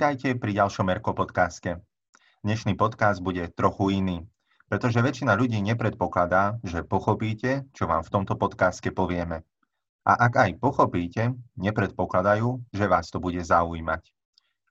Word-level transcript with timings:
Vítajte 0.00 0.32
pri 0.32 0.56
ďalšom 0.56 0.96
Erko 0.96 1.12
podcaste. 1.12 1.76
Dnešný 2.40 2.72
podcast 2.72 3.20
bude 3.20 3.52
trochu 3.52 4.00
iný, 4.00 4.24
pretože 4.64 4.96
väčšina 4.96 5.36
ľudí 5.36 5.60
nepredpokladá, 5.60 6.56
že 6.64 6.88
pochopíte, 6.88 7.68
čo 7.76 7.84
vám 7.84 8.00
v 8.00 8.08
tomto 8.08 8.32
podcaste 8.40 8.88
povieme. 8.96 9.44
A 10.08 10.12
ak 10.24 10.32
aj 10.40 10.50
pochopíte, 10.56 11.36
nepredpokladajú, 11.60 12.72
že 12.72 12.88
vás 12.88 13.12
to 13.12 13.20
bude 13.20 13.44
zaujímať. 13.44 14.00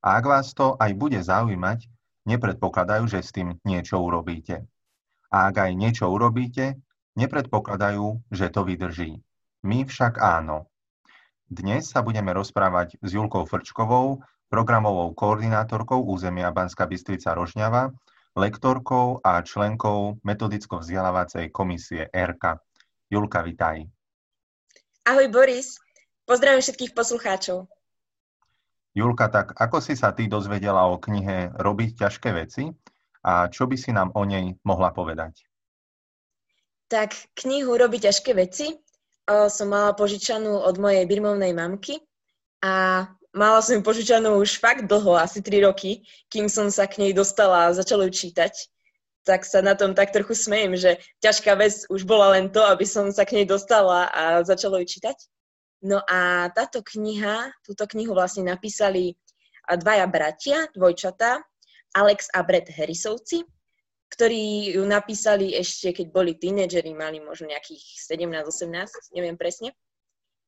A 0.02 0.18
ak 0.18 0.26
vás 0.26 0.50
to 0.57 0.73
aj 0.81 0.98
bude 0.98 1.21
zaujímať, 1.21 1.86
nepredpokladajú, 2.25 3.05
že 3.05 3.21
s 3.21 3.30
tým 3.30 3.61
niečo 3.61 4.02
urobíte. 4.02 4.66
A 5.30 5.54
ak 5.54 5.61
aj 5.61 5.71
niečo 5.77 6.09
urobíte, 6.09 6.82
nepredpokladajú, 7.14 8.34
že 8.34 8.49
to 8.49 8.66
vydrží. 8.66 9.21
My 9.62 9.85
však 9.85 10.18
áno. 10.18 10.66
Dnes 11.46 11.85
sa 11.85 12.02
budeme 12.02 12.34
rozprávať 12.34 12.98
s 12.98 13.13
Julkou 13.13 13.46
Frčkovou, 13.46 14.26
programovou 14.49 15.13
koordinátorkou 15.13 16.02
územia 16.09 16.49
Banská 16.49 16.90
Bystrica 16.90 17.38
Rožňava, 17.38 17.94
lektorkou 18.34 19.21
a 19.21 19.45
členkou 19.45 20.17
metodicko-vzdelávacej 20.26 21.53
komisie 21.53 22.09
ERKA. 22.09 22.57
Julka, 23.09 23.45
vitaj. 23.45 23.85
Ahoj 25.05 25.27
Boris, 25.30 25.77
pozdravím 26.26 26.62
všetkých 26.62 26.93
poslucháčov. 26.98 27.70
Julka, 28.98 29.30
tak 29.30 29.54
ako 29.54 29.85
si 29.85 29.93
sa 29.93 30.13
ty 30.13 30.26
dozvedela 30.26 30.90
o 30.90 30.98
knihe 30.98 31.54
Robiť 31.54 32.05
ťažké 32.05 32.29
veci 32.34 32.73
a 33.21 33.49
čo 33.49 33.70
by 33.70 33.77
si 33.77 33.93
nám 33.93 34.13
o 34.18 34.26
nej 34.26 34.57
mohla 34.66 34.90
povedať? 34.90 35.45
Tak 36.90 37.38
knihu 37.38 37.77
Robiť 37.77 38.09
ťažké 38.09 38.34
veci 38.34 38.73
som 39.29 39.68
mala 39.70 39.93
požičanú 39.93 40.57
od 40.65 40.76
mojej 40.81 41.05
birmovnej 41.05 41.54
mamky 41.54 42.02
a 42.65 43.05
mala 43.35 43.62
som 43.62 43.77
ju 43.77 43.82
požičanú 43.85 44.41
už 44.41 44.58
fakt 44.58 44.90
dlho, 44.90 45.18
asi 45.18 45.41
3 45.41 45.70
roky, 45.70 46.05
kým 46.30 46.49
som 46.49 46.70
sa 46.74 46.90
k 46.90 47.02
nej 47.02 47.12
dostala 47.13 47.70
a 47.70 47.74
začala 47.76 48.10
ju 48.10 48.13
čítať. 48.13 48.54
Tak 49.27 49.46
sa 49.46 49.62
na 49.62 49.76
tom 49.76 49.94
tak 49.94 50.10
trochu 50.16 50.34
smejem, 50.34 50.74
že 50.80 50.98
ťažká 51.21 51.54
vec 51.60 51.86
už 51.91 52.08
bola 52.08 52.34
len 52.34 52.49
to, 52.49 52.63
aby 52.66 52.88
som 52.88 53.12
sa 53.13 53.27
k 53.27 53.41
nej 53.41 53.46
dostala 53.46 54.10
a 54.10 54.41
začala 54.41 54.82
ju 54.82 54.88
čítať. 54.90 55.18
No 55.86 56.02
a 56.10 56.49
táto 56.52 56.84
kniha, 56.84 57.54
túto 57.63 57.88
knihu 57.96 58.12
vlastne 58.12 58.44
napísali 58.44 59.16
dvaja 59.70 60.10
bratia, 60.10 60.68
dvojčatá, 60.74 61.40
Alex 61.93 62.30
a 62.34 62.41
Brett 62.43 62.70
Harrisovci, 62.74 63.46
ktorí 64.09 64.74
ju 64.78 64.84
napísali 64.90 65.53
ešte, 65.53 65.94
keď 65.94 66.08
boli 66.09 66.34
tínedžeri, 66.34 66.94
mali 66.97 67.22
možno 67.22 67.50
nejakých 67.53 67.81
17-18, 68.09 69.14
neviem 69.14 69.38
presne. 69.38 69.74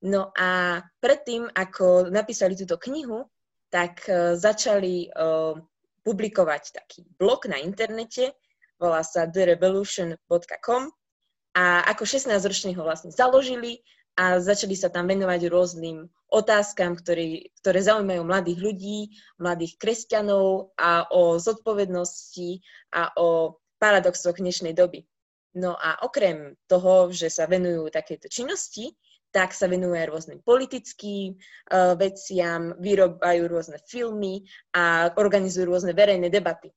No 0.01 0.33
a 0.33 0.81
predtým, 0.97 1.45
ako 1.53 2.09
napísali 2.09 2.57
túto 2.57 2.81
knihu, 2.81 3.25
tak 3.69 4.01
uh, 4.09 4.33
začali 4.33 5.07
uh, 5.13 5.53
publikovať 6.01 6.63
taký 6.73 7.05
blog 7.21 7.45
na 7.45 7.61
internete, 7.61 8.33
volá 8.81 9.05
sa 9.05 9.29
therevolution.com 9.29 10.89
a 11.53 11.85
ako 11.85 12.03
16-roční 12.07 12.73
ho 12.73 12.81
vlastne 12.81 13.13
založili 13.13 13.85
a 14.17 14.41
začali 14.41 14.75
sa 14.75 14.89
tam 14.89 15.07
venovať 15.07 15.47
rôznym 15.47 16.09
otázkam, 16.31 16.95
ktoré, 16.95 17.51
ktoré 17.59 17.79
zaujímajú 17.83 18.21
mladých 18.23 18.59
ľudí, 18.59 18.99
mladých 19.39 19.75
kresťanov 19.77 20.75
a 20.79 21.07
o 21.11 21.37
zodpovednosti 21.39 22.63
a 22.95 23.11
o 23.19 23.59
paradoxoch 23.79 24.39
dnešnej 24.39 24.71
doby. 24.71 25.03
No 25.51 25.75
a 25.75 25.99
okrem 26.07 26.55
toho, 26.63 27.11
že 27.11 27.27
sa 27.27 27.43
venujú 27.43 27.91
takéto 27.91 28.31
činnosti, 28.31 28.95
tak 29.31 29.55
sa 29.55 29.67
venujú 29.67 29.95
aj 29.95 30.07
rôznym 30.11 30.39
politickým 30.43 31.35
uh, 31.35 31.95
veciam, 31.95 32.75
vyrobajú 32.79 33.47
rôzne 33.47 33.79
filmy 33.87 34.43
a 34.75 35.11
organizujú 35.15 35.71
rôzne 35.71 35.95
verejné 35.95 36.27
debaty. 36.27 36.71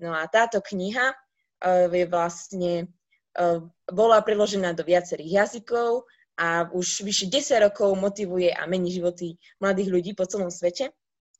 No 0.00 0.16
a 0.16 0.24
táto 0.28 0.64
kniha 0.64 1.12
uh, 1.12 1.88
je 1.88 2.04
vlastne, 2.08 2.88
uh, 3.36 3.60
bola 3.88 4.24
preložená 4.24 4.72
do 4.72 4.84
viacerých 4.84 5.44
jazykov 5.44 6.08
a 6.40 6.68
už 6.72 7.04
vyše 7.04 7.28
10 7.28 7.68
rokov 7.68 7.92
motivuje 7.96 8.52
a 8.52 8.64
mení 8.64 8.88
životy 8.92 9.36
mladých 9.60 9.88
ľudí 9.92 10.12
po 10.16 10.24
celom 10.24 10.48
svete. 10.48 10.92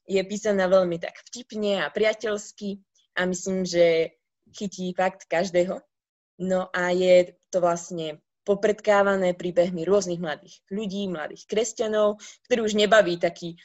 Je 0.09 0.21
písaná 0.25 0.69
veľmi 0.69 1.01
tak 1.01 1.17
vtipne 1.33 1.85
a 1.85 1.93
priateľsky 1.93 2.81
a 3.17 3.29
myslím, 3.29 3.65
že 3.65 4.17
chytí 4.53 4.93
fakt 4.97 5.29
každého. 5.29 5.81
No 6.39 6.71
a 6.71 6.95
je 6.95 7.35
to 7.51 7.59
vlastne 7.59 8.23
popredkávané 8.47 9.37
príbehmi 9.37 9.85
rôznych 9.85 10.23
mladých 10.23 10.65
ľudí, 10.73 11.05
mladých 11.11 11.45
kresťanov, 11.45 12.17
ktorí 12.49 12.65
už 12.65 12.79
nebaví 12.79 13.21
taký 13.21 13.61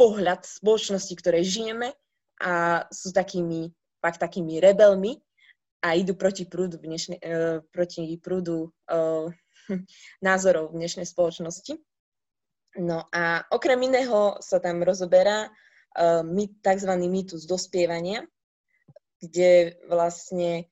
pohľad 0.00 0.48
spoločnosti, 0.48 1.12
ktorej 1.20 1.44
žijeme 1.44 1.92
a 2.40 2.86
sú 2.88 3.12
takými, 3.12 3.68
fakt 4.00 4.24
takými 4.24 4.64
rebelmi 4.64 5.20
a 5.84 5.92
idú 5.92 6.16
proti 6.16 6.48
prúdu, 6.48 6.80
v 6.80 6.88
dnešnej, 6.88 7.18
uh, 7.20 7.60
proti 7.68 8.16
prúdu 8.16 8.72
uh, 8.88 9.28
názorov 10.26 10.72
v 10.72 10.80
dnešnej 10.80 11.04
spoločnosti. 11.04 11.76
No 12.80 13.06
a 13.12 13.44
okrem 13.54 13.78
iného 13.86 14.40
sa 14.42 14.58
tam 14.58 14.82
rozoberá 14.82 15.46
uh, 15.46 16.24
tzv. 16.64 16.90
mýtus 16.96 17.44
dospievania, 17.44 18.24
kde 19.20 19.78
vlastne 19.86 20.66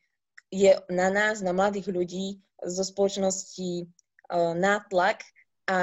je 0.52 0.76
na 0.92 1.08
nás, 1.08 1.40
na 1.40 1.56
mladých 1.56 1.88
ľudí 1.88 2.44
zo 2.60 2.84
spoločnosti 2.84 3.88
uh, 3.88 4.52
nátlak 4.52 5.24
a 5.64 5.78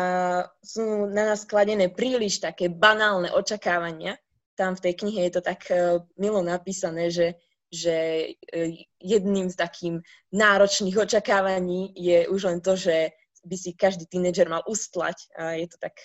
sú 0.61 1.09
na 1.09 1.33
nás 1.33 1.49
kladené 1.49 1.89
príliš 1.89 2.39
také 2.39 2.69
banálne 2.69 3.33
očakávania. 3.33 4.15
Tam 4.53 4.77
v 4.77 4.83
tej 4.85 4.93
knihe 5.01 5.25
je 5.27 5.33
to 5.33 5.41
tak 5.41 5.65
uh, 5.73 5.97
milo 6.21 6.45
napísané, 6.45 7.09
že, 7.09 7.41
že 7.73 8.29
uh, 8.29 8.69
jedným 9.01 9.49
z 9.49 9.57
takým 9.57 9.95
náročných 10.29 10.95
očakávaní 10.95 11.89
je 11.97 12.29
už 12.29 12.41
len 12.45 12.59
to, 12.61 12.77
že 12.77 13.09
by 13.41 13.55
si 13.57 13.73
každý 13.73 14.05
tínedžer 14.05 14.45
mal 14.51 14.61
ustlať 14.69 15.17
a 15.33 15.57
je 15.57 15.67
to 15.67 15.77
tak 15.81 15.95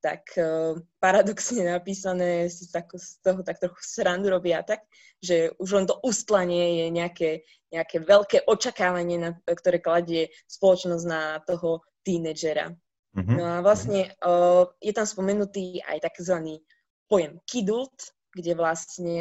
tak 0.00 0.24
uh, 0.36 0.76
paradoxne 0.98 1.64
napísané 1.64 2.48
si 2.48 2.68
tak, 2.72 2.90
z 2.96 3.20
toho 3.20 3.44
tak 3.44 3.60
trochu 3.60 3.80
srandu 3.80 4.32
robia 4.32 4.64
tak, 4.64 4.84
že 5.20 5.52
už 5.60 5.68
len 5.76 5.86
to 5.86 6.00
ustlanie 6.00 6.84
je 6.84 6.86
nejaké, 6.88 7.30
nejaké 7.68 8.00
veľké 8.00 8.48
očakávanie, 8.48 9.20
na, 9.20 9.30
ktoré 9.44 9.78
kladie 9.78 10.32
spoločnosť 10.48 11.04
na 11.04 11.38
toho 11.44 11.84
tínedžera. 12.02 12.72
Mm-hmm. 13.16 13.36
No 13.36 13.44
a 13.44 13.56
vlastne 13.60 14.16
uh, 14.24 14.64
je 14.80 14.92
tam 14.96 15.04
spomenutý 15.04 15.84
aj 15.84 16.08
takzvaný 16.08 16.64
pojem 17.10 17.36
kidult, 17.44 18.14
kde 18.32 18.52
vlastne 18.54 19.18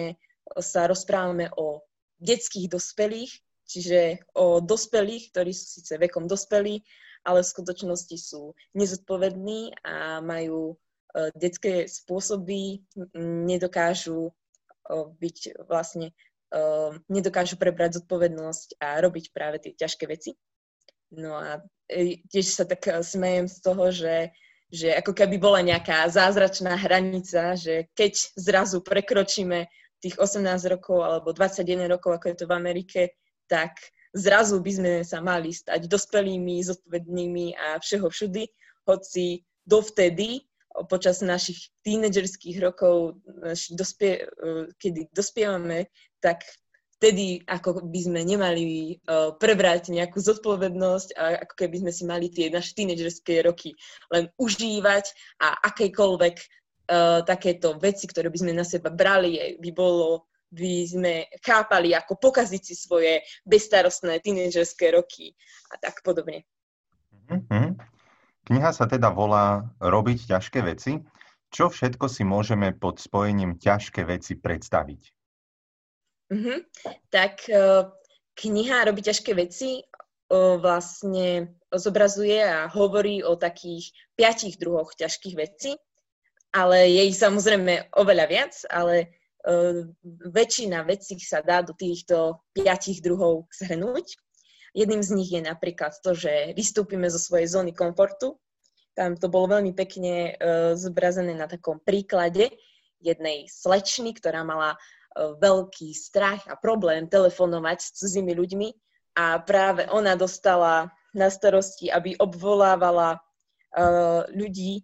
sa 0.61 0.85
rozprávame 0.85 1.49
o 1.57 1.81
detských 2.21 2.69
dospelých, 2.69 3.31
čiže 3.65 4.29
o 4.37 4.61
dospelých, 4.61 5.33
ktorí 5.33 5.51
sú 5.53 5.65
síce 5.81 5.97
vekom 5.97 6.25
dospelí, 6.25 6.81
ale 7.23 7.43
v 7.43 7.51
skutočnosti 7.51 8.17
sú 8.17 8.55
nezodpovední 8.73 9.75
a 9.83 10.23
majú 10.23 10.75
uh, 10.75 11.29
detské 11.35 11.85
spôsoby, 11.85 12.83
nedokážu 13.19 14.29
uh, 14.29 15.05
byť 15.19 15.65
vlastne, 15.67 16.11
uh, 16.55 16.95
nedokážu 17.11 17.59
prebrať 17.59 18.03
zodpovednosť 18.03 18.79
a 18.79 18.99
robiť 19.03 19.25
práve 19.35 19.57
tie 19.59 19.75
ťažké 19.75 20.05
veci. 20.07 20.35
No 21.09 21.33
a 21.33 21.65
tiež 22.29 22.45
sa 22.53 22.69
tak 22.69 22.85
smejem 23.01 23.49
z 23.49 23.57
toho, 23.65 23.89
že, 23.89 24.29
že 24.69 24.93
ako 24.93 25.17
keby 25.17 25.41
bola 25.41 25.65
nejaká 25.65 26.05
zázračná 26.05 26.77
hranica, 26.77 27.57
že 27.57 27.89
keď 27.97 28.13
zrazu 28.37 28.85
prekročíme 28.85 29.65
tých 29.99 30.15
18 30.21 30.45
rokov 30.69 31.01
alebo 31.01 31.33
21 31.33 31.89
rokov, 31.89 32.21
ako 32.21 32.25
je 32.29 32.37
to 32.37 32.45
v 32.47 32.55
Amerike, 32.55 33.01
tak 33.49 33.75
zrazu 34.15 34.61
by 34.61 34.71
sme 34.71 34.93
sa 35.05 35.21
mali 35.21 35.53
stať 35.53 35.85
dospelými, 35.85 36.61
zodpovednými 36.65 37.57
a 37.57 37.77
všeho 37.77 38.07
všudy, 38.09 38.43
hoci 38.89 39.45
dovtedy, 39.69 40.43
počas 40.87 41.19
našich 41.25 41.73
tínedžerských 41.83 42.57
rokov, 42.61 43.19
dospie, 43.73 44.25
kedy 44.77 45.09
dospievame, 45.11 45.89
tak 46.21 46.45
vtedy 46.99 47.41
ako 47.47 47.79
by 47.87 47.99
sme 48.03 48.21
nemali 48.27 48.99
uh, 49.07 49.31
prebrať 49.39 49.87
nejakú 49.95 50.19
zodpovednosť 50.19 51.15
a 51.15 51.47
ako 51.47 51.53
keby 51.55 51.75
sme 51.87 51.91
si 51.95 52.03
mali 52.03 52.27
tie 52.27 52.51
naše 52.51 52.75
tínedžerské 52.75 53.39
roky 53.39 53.71
len 54.11 54.27
užívať 54.35 55.07
a 55.39 55.63
akékoľvek 55.71 56.35
uh, 56.35 57.23
takéto 57.23 57.79
veci, 57.79 58.03
ktoré 58.03 58.27
by 58.27 58.37
sme 58.43 58.51
na 58.51 58.67
seba 58.67 58.91
brali, 58.91 59.55
by 59.63 59.71
bolo 59.71 60.27
by 60.49 60.73
sme 60.85 61.13
chápali, 61.45 61.93
ako 61.93 62.17
pokaziť 62.17 62.61
si 62.61 62.75
svoje 62.77 63.21
bezstarostné 63.45 64.17
tínežerské 64.21 64.93
roky 64.93 65.37
a 65.69 65.77
tak 65.77 66.01
podobne. 66.01 66.45
Mm-hmm. 67.29 67.77
Kniha 68.49 68.71
sa 68.73 68.89
teda 68.89 69.13
volá 69.13 69.69
Robiť 69.77 70.33
ťažké 70.33 70.65
veci. 70.65 70.97
Čo 71.49 71.69
všetko 71.69 72.09
si 72.09 72.25
môžeme 72.25 72.73
pod 72.73 72.97
spojením 72.97 73.61
ťažké 73.61 74.05
veci 74.05 74.37
predstaviť? 74.37 75.01
Mm-hmm. 76.33 76.59
Tak 77.13 77.33
uh, 77.49 77.89
kniha 78.37 78.85
Robiť 78.89 79.03
ťažké 79.13 79.31
veci 79.37 79.85
vlastne 80.29 81.57
zobrazuje 81.73 82.37
a 82.37 82.69
hovorí 82.69 83.25
o 83.25 83.33
takých 83.33 83.97
piatich 84.13 84.61
druhoch 84.61 84.93
ťažkých 84.93 85.33
vecí, 85.33 85.73
ale 86.53 86.85
je 86.85 87.09
ich 87.09 87.17
samozrejme 87.17 87.97
oveľa 87.97 88.25
viac, 88.29 88.53
ale 88.69 89.18
väčšina 90.35 90.83
vecí 90.83 91.15
sa 91.23 91.39
dá 91.39 91.63
do 91.63 91.71
týchto 91.71 92.43
piatich 92.51 92.99
druhov 92.99 93.47
zhrnúť. 93.55 94.19
Jedným 94.75 95.01
z 95.01 95.11
nich 95.15 95.31
je 95.31 95.41
napríklad 95.41 95.95
to, 96.03 96.13
že 96.13 96.53
vystúpime 96.53 97.09
zo 97.09 97.17
svojej 97.17 97.47
zóny 97.49 97.73
komfortu. 97.73 98.37
Tam 98.93 99.15
to 99.15 99.31
bolo 99.31 99.57
veľmi 99.57 99.71
pekne 99.73 100.35
uh, 100.35 100.75
zobrazené 100.75 101.33
na 101.33 101.47
takom 101.47 101.79
príklade 101.79 102.51
jednej 102.99 103.47
slečny, 103.47 104.11
ktorá 104.11 104.43
mala 104.43 104.75
uh, 104.75 105.33
veľký 105.39 105.95
strach 105.95 106.43
a 106.51 106.59
problém 106.59 107.07
telefonovať 107.07 107.79
s 107.79 107.89
cudzími 107.95 108.35
ľuďmi 108.35 108.69
a 109.17 109.39
práve 109.41 109.87
ona 109.89 110.19
dostala 110.19 110.91
na 111.15 111.31
starosti, 111.31 111.89
aby 111.89 112.13
obvolávala 112.21 113.17
ľudí 114.33 114.81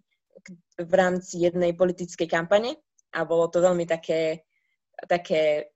v 0.78 0.92
rámci 0.94 1.42
jednej 1.42 1.74
politickej 1.74 2.30
kampane 2.30 2.78
a 3.16 3.24
bolo 3.24 3.48
to 3.48 3.64
veľmi 3.64 3.88
také, 3.88 4.44
také 5.08 5.72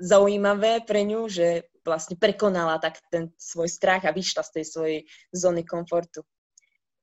zaujímavé 0.00 0.88
pre 0.88 1.04
ňu, 1.04 1.28
že 1.28 1.68
vlastne 1.84 2.16
prekonala 2.16 2.80
tak 2.80 2.96
ten 3.12 3.28
svoj 3.36 3.68
strach 3.68 4.08
a 4.08 4.16
vyšla 4.16 4.40
z 4.44 4.50
tej 4.56 4.64
svojej 4.64 4.98
zóny 5.36 5.68
komfortu. 5.68 6.24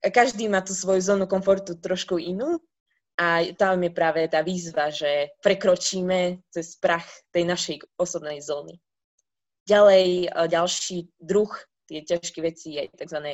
Každý 0.02 0.50
má 0.50 0.66
tú 0.66 0.74
svoju 0.74 1.02
zónu 1.02 1.26
komfortu 1.30 1.78
trošku 1.78 2.18
inú 2.22 2.62
a 3.18 3.42
tam 3.58 3.82
je 3.82 3.92
práve 3.94 4.26
tá 4.30 4.46
výzva, 4.46 4.94
že 4.94 5.34
prekročíme 5.42 6.46
cez 6.54 6.78
prach 6.78 7.06
tej 7.34 7.46
našej 7.46 7.78
osobnej 7.98 8.42
zóny. 8.42 8.78
Ďalej, 9.66 10.30
ďalší 10.46 11.10
druh, 11.18 11.50
tie 11.90 12.06
ťažké 12.06 12.40
veci 12.46 12.78
je 12.78 12.86
tzv. 12.94 13.34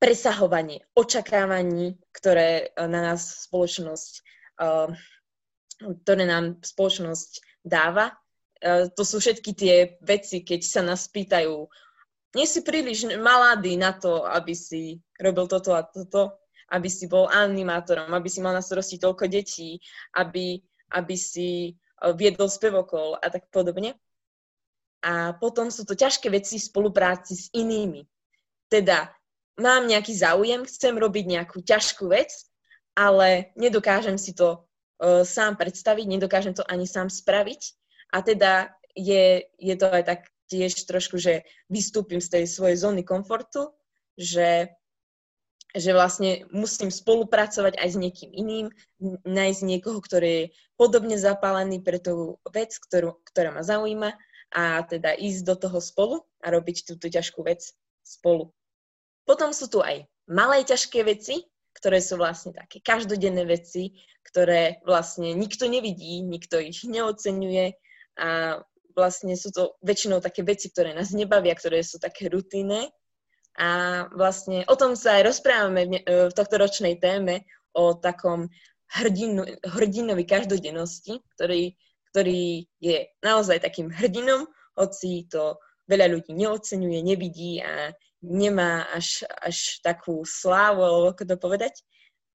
presahovanie 0.00 0.80
očakávaní, 0.96 2.00
ktoré 2.16 2.72
na 2.80 3.12
nás 3.12 3.44
spoločnosť 3.44 4.24
ktoré 5.78 6.26
nám 6.26 6.58
spoločnosť 6.60 7.62
dáva. 7.62 8.14
E, 8.58 8.90
to 8.92 9.02
sú 9.06 9.22
všetky 9.22 9.50
tie 9.54 9.74
veci, 10.02 10.42
keď 10.42 10.60
sa 10.62 10.82
nás 10.82 11.06
pýtajú, 11.06 11.66
nie 12.36 12.44
si 12.44 12.60
príliš 12.60 13.08
maladý 13.16 13.80
na 13.80 13.96
to, 13.96 14.26
aby 14.28 14.52
si 14.52 15.00
robil 15.16 15.48
toto 15.48 15.72
a 15.72 15.86
toto, 15.86 16.44
aby 16.68 16.88
si 16.92 17.08
bol 17.08 17.24
animátorom, 17.32 18.12
aby 18.12 18.28
si 18.28 18.44
mal 18.44 18.52
na 18.52 18.60
starosti 18.60 19.00
toľko 19.00 19.24
detí, 19.32 19.80
aby, 20.12 20.60
aby 20.92 21.14
si 21.16 21.72
e, 21.72 21.72
viedol 22.12 22.52
spevokol 22.52 23.16
a 23.16 23.26
tak 23.32 23.48
podobne. 23.48 23.96
A 24.98 25.32
potom 25.38 25.70
sú 25.70 25.86
to 25.86 25.94
ťažké 25.94 26.28
veci 26.28 26.58
v 26.58 26.68
spolupráci 26.68 27.32
s 27.38 27.44
inými. 27.54 28.02
Teda 28.66 29.14
mám 29.56 29.86
nejaký 29.86 30.12
záujem, 30.12 30.66
chcem 30.66 30.98
robiť 30.98 31.24
nejakú 31.38 31.62
ťažkú 31.62 32.10
vec, 32.10 32.34
ale 32.98 33.54
nedokážem 33.54 34.18
si 34.18 34.34
to 34.34 34.67
sám 35.02 35.54
predstaviť, 35.54 36.06
nedokážem 36.06 36.54
to 36.54 36.66
ani 36.66 36.86
sám 36.86 37.06
spraviť. 37.10 37.62
A 38.14 38.24
teda 38.24 38.72
je, 38.96 39.46
je 39.60 39.74
to 39.78 39.86
aj 39.86 40.04
tak 40.04 40.20
tiež 40.48 40.74
trošku, 40.88 41.20
že 41.20 41.44
vystúpim 41.68 42.18
z 42.18 42.40
tej 42.40 42.44
svojej 42.48 42.80
zóny 42.80 43.04
komfortu, 43.04 43.70
že, 44.16 44.72
že 45.76 45.92
vlastne 45.92 46.48
musím 46.50 46.88
spolupracovať 46.88 47.76
aj 47.76 47.88
s 47.88 47.96
niekým 48.00 48.30
iným, 48.32 48.66
nájsť 49.28 49.60
niekoho, 49.62 50.00
ktorý 50.00 50.28
je 50.28 50.50
podobne 50.80 51.20
zapálený 51.20 51.84
pre 51.84 52.00
tú 52.00 52.40
vec, 52.48 52.74
ktorú, 52.74 53.20
ktorá 53.28 53.52
ma 53.52 53.62
zaujíma 53.62 54.16
a 54.56 54.80
teda 54.88 55.12
ísť 55.20 55.44
do 55.44 55.54
toho 55.68 55.78
spolu 55.84 56.16
a 56.40 56.48
robiť 56.48 56.88
túto 56.88 57.12
ťažkú 57.12 57.44
vec 57.44 57.76
spolu. 58.00 58.48
Potom 59.28 59.52
sú 59.52 59.68
tu 59.68 59.84
aj 59.84 60.08
malé 60.24 60.64
ťažké 60.64 61.04
veci, 61.04 61.44
ktoré 61.76 62.00
sú 62.00 62.16
vlastne 62.16 62.56
také 62.56 62.80
každodenné 62.80 63.44
veci, 63.44 63.92
ktoré 64.28 64.84
vlastne 64.84 65.32
nikto 65.32 65.64
nevidí, 65.64 66.20
nikto 66.20 66.60
ich 66.60 66.84
neocenuje 66.84 67.74
a 68.20 68.60
vlastne 68.92 69.32
sú 69.38 69.54
to 69.54 69.78
väčšinou 69.80 70.20
také 70.20 70.44
veci, 70.44 70.68
ktoré 70.68 70.92
nás 70.92 71.14
nebavia, 71.14 71.54
ktoré 71.54 71.80
sú 71.80 71.96
také 72.02 72.28
rutinné. 72.28 72.92
A 73.58 74.04
vlastne 74.14 74.62
o 74.70 74.74
tom 74.78 74.94
sa 74.94 75.18
aj 75.18 75.34
rozprávame 75.34 75.82
v, 75.88 75.92
v 76.30 76.32
tohto 76.34 76.60
ročnej 76.60 76.98
téme, 76.98 77.46
o 77.74 77.94
takom 77.94 78.50
hrdinu, 78.90 79.46
hrdinovi 79.62 80.24
každodennosti, 80.26 81.22
ktorý, 81.36 81.78
ktorý 82.10 82.66
je 82.82 83.06
naozaj 83.22 83.62
takým 83.62 83.92
hrdinom, 83.92 84.50
hoci 84.74 85.26
to 85.30 85.58
veľa 85.86 86.10
ľudí 86.10 86.34
neocenuje, 86.34 86.98
nevidí 87.02 87.62
a 87.62 87.94
nemá 88.22 88.86
až, 88.90 89.26
až 89.42 89.78
takú 89.82 90.26
slávu, 90.26 90.82
alebo 90.82 91.06
ako 91.14 91.22
to 91.22 91.36
povedať, 91.38 91.74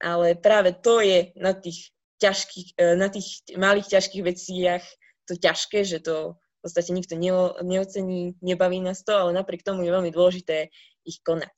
ale 0.02 0.34
práve 0.34 0.74
to 0.74 1.00
je 1.00 1.32
na 1.38 1.54
tých 1.54 1.94
ťažkých, 2.22 2.68
e, 2.78 2.94
na 2.96 3.08
tých 3.10 3.42
malých 3.54 3.98
ťažkých 3.98 4.22
veciach 4.24 4.84
to 5.24 5.34
ťažké, 5.36 5.84
že 5.84 5.98
to 6.04 6.36
v 6.36 6.60
podstate 6.64 6.96
nikto 6.96 7.16
neocení, 7.60 8.40
nebaví 8.40 8.80
nás 8.80 9.04
to, 9.04 9.12
ale 9.12 9.36
napriek 9.36 9.60
tomu 9.60 9.84
je 9.84 9.92
veľmi 9.92 10.08
dôležité 10.08 10.72
ich 11.04 11.20
konať. 11.20 11.52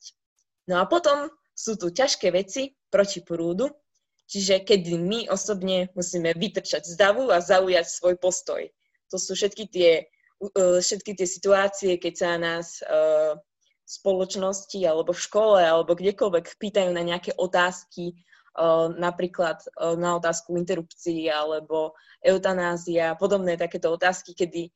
No 0.67 0.83
a 0.83 0.83
potom 0.83 1.31
sú 1.55 1.79
tu 1.79 1.87
ťažké 1.87 2.31
veci 2.35 2.75
proti 2.91 3.23
prúdu, 3.23 3.71
čiže 4.27 4.67
keď 4.67 4.99
my 4.99 5.19
osobne 5.31 5.87
musíme 5.95 6.35
vytrčať 6.35 6.83
z 6.83 6.93
davu 6.99 7.31
a 7.31 7.39
zaujať 7.39 7.87
svoj 7.87 8.15
postoj. 8.19 8.61
To 9.11 9.15
sú 9.15 9.39
všetky 9.39 9.71
tie, 9.71 9.91
e, 10.43 10.59
všetky 10.83 11.15
tie 11.15 11.27
situácie, 11.27 11.95
keď 11.95 12.13
sa 12.13 12.31
nás 12.35 12.83
uh, 12.83 13.39
spoločnosti 13.87 14.83
alebo 14.83 15.15
v 15.15 15.23
škole 15.23 15.63
alebo 15.63 15.95
kdekoľvek 15.95 16.59
pýtajú 16.59 16.91
na 16.91 17.07
nejaké 17.07 17.31
otázky, 17.39 18.19
napríklad 18.99 19.63
na 19.95 20.19
otázku 20.19 20.59
interrupcií 20.59 21.31
alebo 21.31 21.95
eutanázia 22.19 23.15
podobné 23.15 23.55
takéto 23.55 23.93
otázky, 23.93 24.35
kedy 24.35 24.67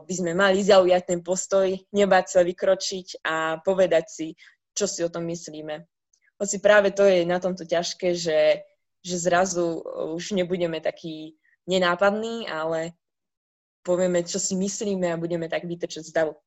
by 0.00 0.14
sme 0.14 0.32
mali 0.32 0.64
zaujať 0.64 1.02
ten 1.04 1.20
postoj, 1.20 1.68
nebať 1.92 2.24
sa 2.30 2.40
vykročiť 2.40 3.20
a 3.26 3.60
povedať 3.60 4.04
si, 4.08 4.26
čo 4.72 4.88
si 4.88 5.04
o 5.04 5.12
tom 5.12 5.28
myslíme. 5.28 5.84
Hoci 6.38 6.62
práve 6.62 6.94
to 6.94 7.02
je 7.04 7.26
na 7.26 7.42
tomto 7.42 7.66
ťažké, 7.66 8.14
že, 8.14 8.62
že 9.02 9.16
zrazu 9.18 9.82
už 10.14 10.38
nebudeme 10.38 10.78
takí 10.78 11.36
nenápadní, 11.66 12.46
ale 12.46 12.94
povieme, 13.82 14.22
čo 14.22 14.38
si 14.38 14.54
myslíme 14.54 15.10
a 15.10 15.20
budeme 15.20 15.50
tak 15.50 15.66
vytrčať 15.66 16.06
z 16.06 16.12
davu. 16.14 16.38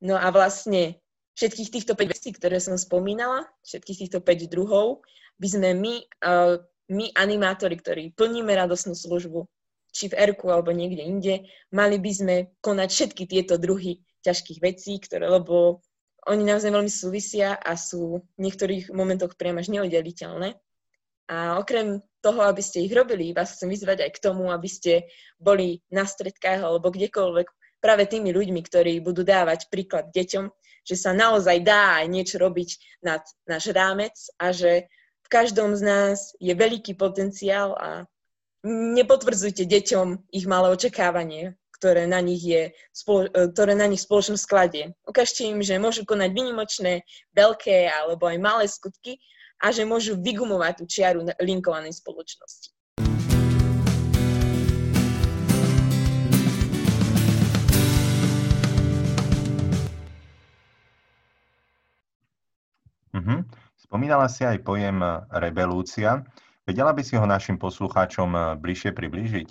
No 0.00 0.16
a 0.16 0.32
vlastne 0.32 1.01
všetkých 1.36 1.70
týchto 1.72 1.92
5 1.96 2.12
vecí, 2.12 2.30
ktoré 2.34 2.60
som 2.60 2.76
spomínala, 2.76 3.48
všetkých 3.64 4.06
týchto 4.06 4.18
5 4.20 4.52
druhov, 4.52 5.04
by 5.40 5.48
sme 5.48 5.68
my, 5.74 5.94
uh, 6.24 6.60
my 6.92 7.06
animátori, 7.16 7.76
ktorí 7.80 8.12
plníme 8.12 8.52
radosnú 8.52 8.92
službu, 8.92 9.48
či 9.92 10.08
v 10.08 10.16
Erku 10.16 10.48
alebo 10.48 10.72
niekde 10.72 11.04
inde, 11.04 11.34
mali 11.72 12.00
by 12.00 12.12
sme 12.12 12.36
konať 12.64 12.88
všetky 12.88 13.24
tieto 13.28 13.60
druhy 13.60 14.00
ťažkých 14.24 14.58
vecí, 14.64 14.96
ktoré, 14.96 15.28
lebo 15.28 15.84
oni 16.30 16.46
naozaj 16.46 16.70
veľmi 16.70 16.92
súvisia 16.92 17.58
a 17.58 17.74
sú 17.74 18.22
v 18.38 18.40
niektorých 18.40 18.94
momentoch 18.94 19.34
priam 19.34 19.58
až 19.58 19.74
neoddeliteľné. 19.74 20.54
A 21.32 21.58
okrem 21.58 21.98
toho, 22.22 22.40
aby 22.46 22.62
ste 22.62 22.86
ich 22.86 22.94
robili, 22.94 23.34
vás 23.34 23.58
chcem 23.58 23.72
vyzvať 23.72 24.06
aj 24.06 24.10
k 24.14 24.22
tomu, 24.22 24.52
aby 24.52 24.68
ste 24.70 25.10
boli 25.42 25.82
na 25.90 26.06
stredkách 26.06 26.62
alebo 26.62 26.94
kdekoľvek 26.94 27.48
práve 27.82 28.06
tými 28.06 28.30
ľuďmi, 28.30 28.60
ktorí 28.62 29.02
budú 29.02 29.26
dávať 29.26 29.66
príklad 29.66 30.14
deťom, 30.14 30.46
že 30.82 30.96
sa 30.98 31.14
naozaj 31.14 31.62
dá 31.62 32.02
aj 32.02 32.06
niečo 32.10 32.36
robiť 32.42 33.00
nad 33.02 33.22
náš 33.46 33.70
rámec 33.70 34.14
a 34.38 34.50
že 34.50 34.86
v 35.22 35.28
každom 35.30 35.74
z 35.78 35.82
nás 35.82 36.18
je 36.42 36.52
veľký 36.52 36.98
potenciál 36.98 37.74
a 37.78 38.04
nepotvrdzujte 38.66 39.66
deťom 39.66 40.30
ich 40.30 40.46
malé 40.46 40.70
očakávanie, 40.70 41.58
ktoré 41.82 42.06
na 42.06 42.22
nich, 42.22 42.46
je, 42.46 42.70
ktoré 43.54 43.74
na 43.74 43.90
nich 43.90 44.06
spoločnosť 44.06 44.42
skladie. 44.42 44.94
Ukážte 45.02 45.42
im, 45.42 45.58
že 45.66 45.82
môžu 45.82 46.06
konať 46.06 46.30
vynimočné, 46.30 47.02
veľké 47.34 47.90
alebo 47.90 48.30
aj 48.30 48.38
malé 48.38 48.64
skutky 48.70 49.18
a 49.58 49.74
že 49.74 49.82
môžu 49.82 50.14
vygumovať 50.18 50.82
tú 50.82 50.84
čiaru 50.86 51.26
linkovanej 51.42 51.94
spoločnosti. 51.98 52.70
Uh-huh. 63.12 63.44
Spomínala 63.76 64.26
si 64.32 64.42
aj 64.46 64.64
pojem 64.64 65.04
e, 65.04 65.08
rebelúcia. 65.36 66.24
Vedela 66.64 66.96
by 66.96 67.02
si 67.04 67.14
ho 67.18 67.26
našim 67.28 67.60
poslucháčom 67.60 68.30
e, 68.32 68.40
bližšie 68.56 68.96
priblížiť? 68.96 69.48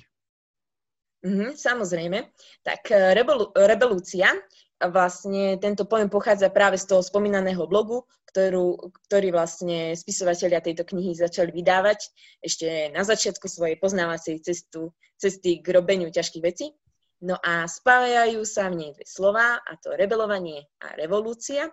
Mm-hmm, 1.22 1.52
samozrejme. 1.54 2.26
Tak 2.66 2.90
e, 2.90 3.14
rebelu, 3.14 3.54
rebelúcia, 3.54 4.34
vlastne 4.82 5.62
tento 5.62 5.86
pojem 5.86 6.10
pochádza 6.10 6.50
práve 6.50 6.82
z 6.82 6.90
toho 6.90 7.06
spomínaného 7.06 7.70
blogu, 7.70 8.02
ktorú, 8.34 8.90
ktorý 9.06 9.30
vlastne 9.30 9.94
spisovatelia 9.94 10.64
tejto 10.64 10.88
knihy 10.88 11.14
začali 11.14 11.54
vydávať 11.54 12.10
ešte 12.42 12.90
na 12.90 13.06
začiatku 13.06 13.46
svojej 13.46 13.78
poznávacej 13.78 14.42
cestu, 14.42 14.90
cesty 15.22 15.62
k 15.62 15.68
robeniu 15.70 16.10
ťažkých 16.10 16.42
vecí. 16.42 16.74
No 17.22 17.38
a 17.38 17.70
spájajú 17.70 18.42
sa 18.42 18.74
v 18.74 18.82
nej 18.82 18.92
dve 18.98 19.06
slova, 19.06 19.62
a 19.62 19.72
to 19.78 19.94
rebelovanie 19.94 20.66
a 20.82 20.98
revolúcia. 20.98 21.70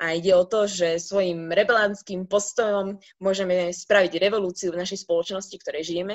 A 0.00 0.16
ide 0.16 0.32
o 0.32 0.44
to, 0.46 0.64
že 0.70 1.02
svojim 1.02 1.52
rebelantským 1.52 2.24
postojom 2.30 2.98
môžeme 3.20 3.70
spraviť 3.74 4.18
revolúciu 4.18 4.72
v 4.72 4.80
našej 4.80 5.04
spoločnosti, 5.04 5.54
v 5.54 5.62
ktorej 5.62 5.82
žijeme. 5.84 6.14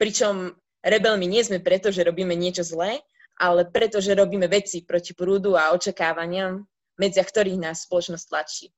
Pričom 0.00 0.56
Rebelmi 0.84 1.24
nie 1.24 1.40
sme 1.40 1.64
preto, 1.64 1.88
že 1.88 2.04
robíme 2.04 2.36
niečo 2.36 2.60
zlé, 2.60 3.00
ale 3.40 3.64
preto, 3.64 4.04
že 4.04 4.12
robíme 4.12 4.44
veci 4.52 4.84
proti 4.84 5.16
prúdu 5.16 5.56
a 5.56 5.72
očakávaniam, 5.72 6.60
medzi 7.00 7.24
ktorých 7.24 7.56
nás 7.56 7.88
spoločnosť 7.88 8.24
tlačí. 8.28 8.68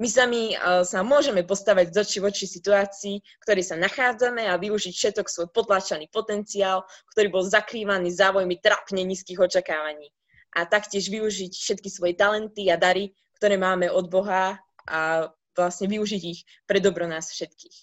My 0.00 0.08
sami 0.08 0.56
uh, 0.56 0.80
sa 0.86 1.04
môžeme 1.04 1.44
postavať 1.44 1.92
z 1.92 1.96
oči 2.00 2.18
voči 2.24 2.44
situácii, 2.48 3.20
v 3.20 3.42
ktorej 3.44 3.66
sa 3.66 3.76
nachádzame 3.76 4.48
a 4.48 4.56
využiť 4.56 4.94
všetok 4.96 5.26
svoj 5.28 5.48
potlačaný 5.52 6.08
potenciál, 6.08 6.86
ktorý 7.12 7.28
bol 7.28 7.44
zakrývaný 7.44 8.08
závojmi 8.14 8.56
trapne 8.64 9.04
nízkych 9.04 9.36
očakávaní. 9.36 10.08
A 10.56 10.64
taktiež 10.64 11.12
využiť 11.12 11.52
všetky 11.52 11.90
svoje 11.92 12.16
talenty 12.16 12.72
a 12.72 12.80
dary, 12.80 13.12
ktoré 13.40 13.56
máme 13.56 13.88
od 13.88 14.12
Boha 14.12 14.60
a 14.84 15.32
vlastne 15.56 15.88
využiť 15.88 16.22
ich 16.22 16.44
pre 16.68 16.78
dobro 16.78 17.08
nás 17.08 17.32
všetkých. 17.32 17.76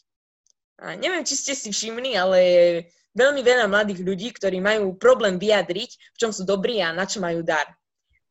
A 0.78 0.94
neviem, 0.94 1.26
či 1.26 1.34
ste 1.34 1.58
si 1.58 1.74
všimli, 1.74 2.14
ale 2.14 2.40
veľmi 3.18 3.42
veľa 3.42 3.66
mladých 3.66 4.06
ľudí, 4.06 4.30
ktorí 4.38 4.62
majú 4.62 4.94
problém 4.94 5.42
vyjadriť, 5.42 5.92
v 6.14 6.18
čom 6.22 6.30
sú 6.30 6.46
dobrí 6.46 6.78
a 6.86 6.94
na 6.94 7.10
čo 7.10 7.18
majú 7.18 7.42
dar 7.42 7.66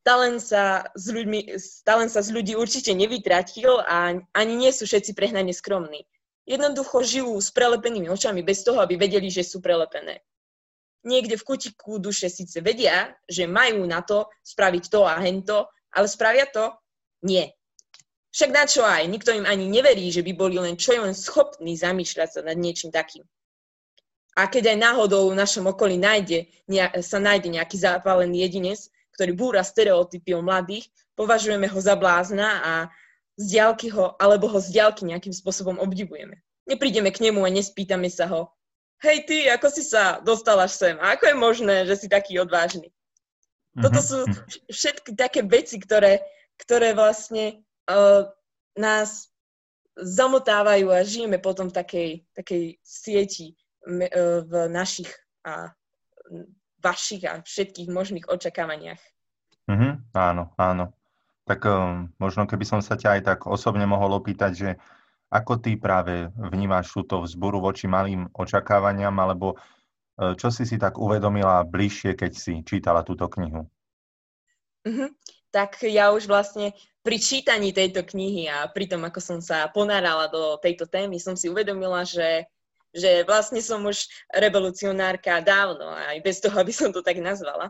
talent 0.07 0.39
sa 0.39 0.87
z, 0.95 1.11
ľuďmi, 1.11 1.59
talent 1.83 2.07
sa 2.07 2.23
z 2.23 2.31
ľudí 2.31 2.55
určite 2.55 2.95
nevytratil 2.95 3.83
a 3.83 4.15
ani 4.31 4.53
nie 4.55 4.71
sú 4.71 4.87
všetci 4.87 5.11
prehnane 5.11 5.51
skromní. 5.51 6.07
Jednoducho 6.47 7.03
žijú 7.03 7.35
s 7.43 7.51
prelepenými 7.51 8.07
očami 8.07 8.39
bez 8.39 8.63
toho, 8.63 8.79
aby 8.79 8.95
vedeli, 8.95 9.27
že 9.27 9.43
sú 9.43 9.59
prelepené. 9.59 10.23
Niekde 11.03 11.35
v 11.35 11.43
kutiku 11.43 11.99
duše 11.99 12.31
síce 12.31 12.63
vedia, 12.63 13.11
že 13.27 13.51
majú 13.51 13.83
na 13.83 13.99
to 13.99 14.31
spraviť 14.47 14.87
to 14.87 15.03
a 15.03 15.19
hento, 15.19 15.67
ale 15.91 16.07
spravia 16.07 16.47
to? 16.47 16.71
Nie. 17.23 17.53
Však 18.31 18.49
na 18.53 18.63
čo 18.69 18.85
aj, 18.85 19.09
nikto 19.09 19.33
im 19.33 19.49
ani 19.49 19.65
neverí, 19.65 20.13
že 20.13 20.21
by 20.21 20.31
boli 20.37 20.61
len 20.61 20.77
čo 20.77 20.93
je 20.93 21.01
len 21.01 21.15
schopní 21.17 21.73
zamýšľať 21.73 22.29
sa 22.29 22.41
nad 22.45 22.53
niečím 22.53 22.93
takým. 22.93 23.25
A 24.37 24.45
keď 24.45 24.77
aj 24.77 24.77
náhodou 24.77 25.33
v 25.33 25.39
našom 25.39 25.65
okolí 25.65 25.97
nájde, 25.97 26.45
sa 27.01 27.17
nájde 27.17 27.49
nejaký 27.49 27.81
zapálený 27.81 28.45
jedinec, 28.45 28.77
ktorý 29.17 29.33
búra 29.33 29.65
stereotypy 29.65 30.37
o 30.37 30.45
mladých, 30.45 30.93
považujeme 31.17 31.65
ho 31.65 31.79
za 31.81 31.97
blázna 31.97 32.61
a 32.61 32.73
z 33.41 33.57
diálky 33.57 33.89
ho, 33.89 34.13
alebo 34.21 34.45
ho 34.45 34.61
z 34.61 34.77
diálky 34.77 35.09
nejakým 35.09 35.33
spôsobom 35.33 35.81
obdivujeme. 35.81 36.37
Neprídeme 36.69 37.09
k 37.09 37.25
nemu 37.25 37.41
a 37.41 37.49
nespýtame 37.49 38.13
sa 38.13 38.29
ho, 38.29 38.53
hej 39.01 39.25
ty, 39.25 39.49
ako 39.49 39.73
si 39.73 39.81
sa 39.81 40.21
dostal 40.21 40.61
až 40.61 40.77
sem? 40.77 40.95
A 41.01 41.17
ako 41.17 41.33
je 41.33 41.35
možné, 41.37 41.75
že 41.89 41.97
si 41.97 42.07
taký 42.09 42.37
odvážny? 42.37 42.93
Toto 43.77 44.01
sú 44.01 44.25
všetky 44.69 45.13
také 45.13 45.45
veci, 45.45 45.77
ktoré, 45.77 46.21
ktoré 46.57 46.93
vlastne 46.97 47.63
uh, 47.89 48.27
nás 48.77 49.29
zamotávajú 49.97 50.93
a 50.93 51.01
žijeme 51.01 51.41
potom 51.41 51.69
v 51.69 51.77
takej, 51.77 52.09
takej 52.37 52.63
sieti 52.81 53.53
uh, 53.85 54.41
v 54.45 54.53
našich 54.69 55.09
uh, 55.45 55.69
vašich 56.81 57.25
a 57.25 57.41
všetkých 57.41 57.89
možných 57.89 58.29
očakávaniach. 58.29 59.01
Mm-hmm, 59.69 59.93
áno, 60.13 60.53
áno. 60.57 60.93
Tak 61.47 61.63
um, 61.65 62.11
možno 62.19 62.45
keby 62.45 62.65
som 62.67 62.79
sa 62.83 62.99
ťa 62.99 63.09
aj 63.17 63.21
tak 63.23 63.39
osobne 63.47 63.87
mohol 63.87 64.19
opýtať, 64.19 64.51
že 64.53 64.69
ako 65.27 65.59
ty 65.59 65.75
práve 65.75 66.31
vnímaš 66.39 66.91
túto 66.91 67.19
vzburu 67.19 67.59
voči 67.59 67.83
malým 67.83 68.31
očakávaniam, 68.31 69.11
alebo 69.19 69.59
čo 70.17 70.49
si 70.49 70.65
si 70.65 70.81
tak 70.81 70.97
uvedomila 70.97 71.61
bližšie, 71.61 72.17
keď 72.17 72.31
si 72.33 72.53
čítala 72.65 73.05
túto 73.05 73.29
knihu? 73.29 73.69
Mm-hmm. 74.87 75.09
Tak 75.57 75.81
ja 75.89 76.13
už 76.13 76.29
vlastne 76.29 76.77
pri 77.01 77.17
čítaní 77.17 77.73
tejto 77.73 78.05
knihy 78.05 78.45
a 78.45 78.69
pri 78.69 78.85
tom, 78.85 79.01
ako 79.09 79.17
som 79.17 79.39
sa 79.41 79.65
ponárala 79.73 80.29
do 80.29 80.61
tejto 80.61 80.85
témy, 80.85 81.17
som 81.17 81.33
si 81.33 81.49
uvedomila, 81.49 82.05
že 82.05 82.45
že 82.95 83.21
vlastne 83.27 83.61
som 83.61 83.83
už 83.85 84.09
revolucionárka 84.33 85.43
dávno, 85.43 85.91
aj 85.91 86.17
bez 86.23 86.41
toho, 86.41 86.55
aby 86.57 86.73
som 86.73 86.89
to 86.89 87.05
tak 87.05 87.19
nazvala. 87.21 87.69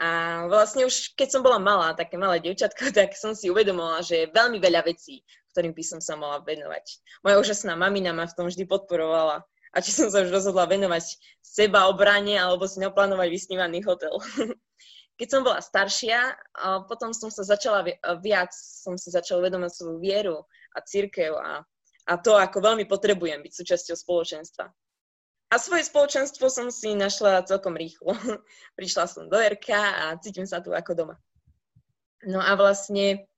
A 0.00 0.42
vlastne 0.48 0.88
už 0.88 1.12
keď 1.12 1.28
som 1.28 1.42
bola 1.44 1.60
malá, 1.60 1.92
také 1.92 2.16
malé 2.16 2.40
devčatko, 2.40 2.90
tak 2.96 3.12
som 3.14 3.36
si 3.36 3.52
uvedomila, 3.52 4.00
že 4.00 4.26
je 4.26 4.32
veľmi 4.32 4.58
veľa 4.62 4.86
vecí, 4.86 5.20
ktorým 5.52 5.76
by 5.76 5.84
som 5.84 6.00
sa 6.00 6.16
mala 6.16 6.40
venovať. 6.40 6.84
Moja 7.26 7.36
úžasná 7.38 7.76
mamina 7.76 8.16
ma 8.16 8.24
v 8.24 8.36
tom 8.36 8.48
vždy 8.48 8.64
podporovala. 8.64 9.44
A 9.72 9.80
či 9.80 9.88
som 9.88 10.12
sa 10.12 10.20
už 10.20 10.28
rozhodla 10.28 10.68
venovať 10.68 11.16
seba 11.40 11.88
obrane 11.88 12.36
alebo 12.36 12.68
si 12.68 12.76
naplánovať 12.76 13.28
vysnívaný 13.32 13.80
hotel. 13.88 14.12
Keď 15.20 15.28
som 15.28 15.42
bola 15.44 15.60
staršia, 15.60 16.34
potom 16.88 17.12
som 17.12 17.28
sa 17.28 17.44
začala 17.44 17.84
viac, 18.24 18.50
som 18.54 18.96
si 18.96 19.12
začala 19.12 19.46
vedomať 19.46 19.70
svoju 19.70 19.98
vieru 20.00 20.40
a 20.72 20.78
církev 20.80 21.36
a 21.36 21.62
a 22.06 22.18
to, 22.18 22.34
ako 22.34 22.58
veľmi 22.58 22.84
potrebujem 22.90 23.38
byť 23.46 23.52
súčasťou 23.54 23.94
spoločenstva. 23.94 24.66
A 25.52 25.54
svoje 25.60 25.84
spoločenstvo 25.86 26.48
som 26.48 26.72
si 26.72 26.96
našla 26.96 27.44
celkom 27.46 27.76
rýchlo. 27.76 28.16
Prišla 28.78 29.04
som 29.06 29.28
do 29.28 29.36
RK 29.36 29.68
a 29.76 30.04
cítim 30.18 30.48
sa 30.48 30.58
tu 30.64 30.72
ako 30.72 30.92
doma. 30.96 31.16
No 32.26 32.40
a 32.40 32.56
vlastne 32.56 33.28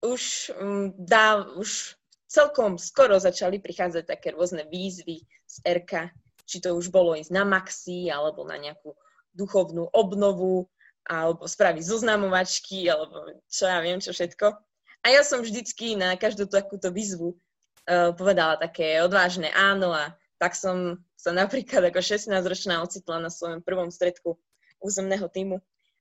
už, 0.00 0.54
mm, 0.56 0.86
dá, 0.96 1.44
už 1.60 1.94
celkom 2.26 2.80
skoro 2.80 3.20
začali 3.20 3.60
prichádzať 3.60 4.04
také 4.08 4.32
rôzne 4.32 4.64
výzvy 4.66 5.22
z 5.44 5.56
RK, 5.66 6.10
či 6.48 6.58
to 6.62 6.74
už 6.74 6.88
bolo 6.88 7.14
ísť 7.14 7.30
na 7.30 7.44
maxi, 7.44 8.08
alebo 8.08 8.42
na 8.46 8.56
nejakú 8.56 8.96
duchovnú 9.40 9.88
obnovu, 9.96 10.68
alebo 11.08 11.48
spraviť 11.48 11.80
zoznamovačky, 11.80 12.92
alebo 12.92 13.40
čo 13.48 13.64
ja 13.64 13.80
viem, 13.80 13.98
čo 13.98 14.12
všetko. 14.12 14.46
A 15.00 15.06
ja 15.08 15.24
som 15.24 15.40
vždycky 15.40 15.96
na 15.96 16.12
každú 16.20 16.44
takúto 16.44 16.92
výzvu 16.92 17.32
uh, 17.32 18.12
povedala 18.12 18.60
také 18.60 19.00
odvážne 19.00 19.48
áno 19.56 19.96
a 19.96 20.12
tak 20.36 20.52
som 20.52 21.00
sa 21.16 21.32
napríklad 21.32 21.88
ako 21.88 22.00
16-ročná 22.00 22.80
ocitla 22.84 23.20
na 23.20 23.32
svojom 23.32 23.60
prvom 23.64 23.88
stredku 23.88 24.36
územného 24.80 25.28
týmu. 25.28 25.60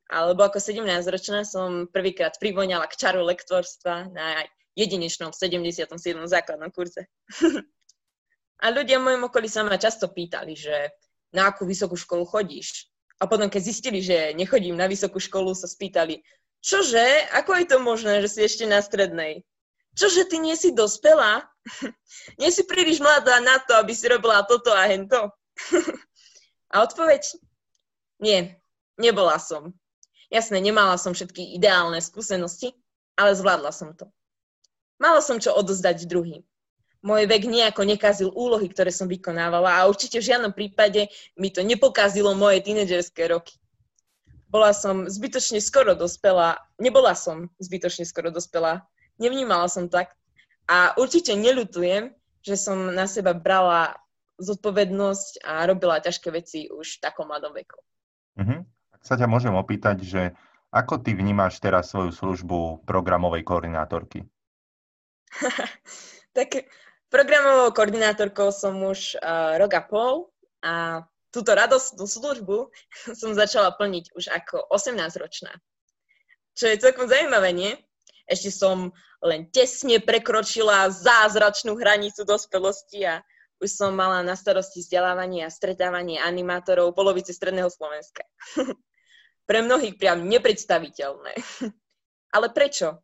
Alebo 0.10 0.41
ako 0.48 0.58
17-ročná 0.58 1.46
som 1.46 1.86
prvýkrát 1.91 2.34
privoňala 2.39 2.88
k 2.89 2.98
čaru 2.98 3.22
lektorstva 3.27 4.10
na 4.10 4.41
jedinečnom 4.74 5.36
77. 5.36 5.86
základnom 6.25 6.72
kurze. 6.74 7.05
a 8.63 8.65
ľudia 8.74 8.98
v 8.98 9.05
mojom 9.05 9.29
okolí 9.29 9.51
sa 9.51 9.62
ma 9.67 9.77
často 9.77 10.10
pýtali, 10.10 10.55
že 10.55 10.89
na 11.29 11.53
akú 11.53 11.67
vysokú 11.67 11.93
školu 11.93 12.25
chodíš. 12.25 12.88
A 13.20 13.28
potom, 13.28 13.52
keď 13.52 13.62
zistili, 13.64 14.00
že 14.00 14.32
nechodím 14.32 14.80
na 14.80 14.88
vysokú 14.88 15.20
školu, 15.20 15.52
sa 15.52 15.68
spýtali, 15.68 16.24
čože, 16.64 17.04
ako 17.36 17.52
je 17.60 17.66
to 17.68 17.78
možné, 17.84 18.24
že 18.24 18.32
si 18.32 18.40
ešte 18.48 18.64
na 18.64 18.80
strednej? 18.80 19.44
Čože 20.00 20.24
ty 20.32 20.40
nie 20.40 20.56
si 20.56 20.72
dospelá? 20.72 21.44
nie 22.42 22.50
si 22.52 22.64
príliš 22.64 23.04
mladá 23.04 23.44
na 23.44 23.60
to, 23.60 23.76
aby 23.76 23.92
si 23.92 24.08
robila 24.08 24.40
toto 24.48 24.72
a 24.72 24.88
hento? 24.88 25.36
a 26.74 26.76
odpoveď? 26.80 27.36
Nie, 28.24 28.64
nebola 28.96 29.36
som. 29.36 29.76
Jasné, 30.32 30.64
nemala 30.64 30.96
som 30.96 31.12
všetky 31.12 31.60
ideálne 31.60 32.00
skúsenosti, 32.00 32.72
ale 33.20 33.36
zvládla 33.36 33.76
som 33.76 33.92
to. 33.92 34.08
Mala 35.02 35.20
som 35.20 35.40
čo 35.40 35.56
odozdať 35.56 36.08
druhým. 36.08 36.44
Môj 37.00 37.32
vek 37.32 37.48
nejako 37.48 37.88
nekazil 37.88 38.29
úlohy, 38.36 38.68
ktoré 38.68 38.91
som 38.91 39.08
vykonávala 39.08 39.79
a 39.79 39.88
určite 39.88 40.20
v 40.20 40.36
žiadnom 40.36 40.51
prípade 40.51 41.08
mi 41.39 41.48
to 41.48 41.63
nepokazilo 41.63 42.36
moje 42.36 42.60
tínedžerské 42.60 43.32
roky. 43.32 43.56
Bola 44.51 44.75
som 44.75 45.08
zbytočne 45.08 45.63
skoro 45.63 45.96
dospelá, 45.96 46.60
nebola 46.75 47.15
som 47.15 47.48
zbytočne 47.62 48.03
skoro 48.03 48.34
dospelá, 48.34 48.84
nevnímala 49.15 49.72
som 49.72 49.88
tak. 49.88 50.12
A 50.68 50.91
určite 51.00 51.38
neľutujem, 51.39 52.12
že 52.44 52.56
som 52.60 52.91
na 52.91 53.08
seba 53.08 53.32
brala 53.32 53.96
zodpovednosť 54.39 55.44
a 55.44 55.68
robila 55.68 56.03
ťažké 56.03 56.32
veci 56.32 56.68
už 56.72 57.00
v 57.00 57.01
takom 57.03 57.27
mladom 57.27 57.51
veku. 57.51 57.79
Uh-huh. 58.39 58.63
Ak 58.96 59.01
sa 59.03 59.20
ťa 59.20 59.27
môžem 59.27 59.51
opýtať, 59.56 60.03
že 60.03 60.22
ako 60.72 61.01
ty 61.03 61.13
vnímaš 61.15 61.60
teraz 61.60 61.91
svoju 61.91 62.13
službu 62.15 62.88
programovej 62.88 63.44
koordinátorky? 63.44 64.24
tak 66.38 66.70
programovou 67.10 67.74
koordinátorkou 67.74 68.54
som 68.54 68.78
už 68.86 69.18
uh, 69.20 69.58
rok 69.58 69.74
a 69.74 69.82
pol 69.84 70.13
a 70.62 71.04
túto 71.30 71.54
radostnú 71.54 72.06
službu 72.06 72.70
som 73.20 73.34
začala 73.34 73.74
plniť 73.74 74.13
už 74.13 74.30
ako 74.34 74.70
18-ročná. 74.74 75.54
Čo 76.58 76.66
je 76.70 76.82
celkom 76.82 77.10
zaujímavé, 77.10 77.54
nie? 77.54 77.72
Ešte 78.30 78.54
som 78.54 78.94
len 79.25 79.50
tesne 79.50 79.98
prekročila 79.98 80.88
zázračnú 80.94 81.74
hranicu 81.75 82.22
dospelosti 82.24 83.04
a 83.04 83.25
už 83.60 83.70
som 83.75 83.92
mala 83.92 84.24
na 84.24 84.39
starosti 84.39 84.80
vzdelávanie 84.80 85.44
a 85.44 85.51
stretávanie 85.51 86.22
animátorov 86.22 86.96
polovice 86.96 87.36
stredného 87.36 87.68
Slovenska. 87.68 88.24
Pre 89.50 89.60
mnohých 89.66 89.98
priam 90.00 90.24
nepredstaviteľné. 90.30 91.34
Ale 92.36 92.48
prečo? 92.54 93.01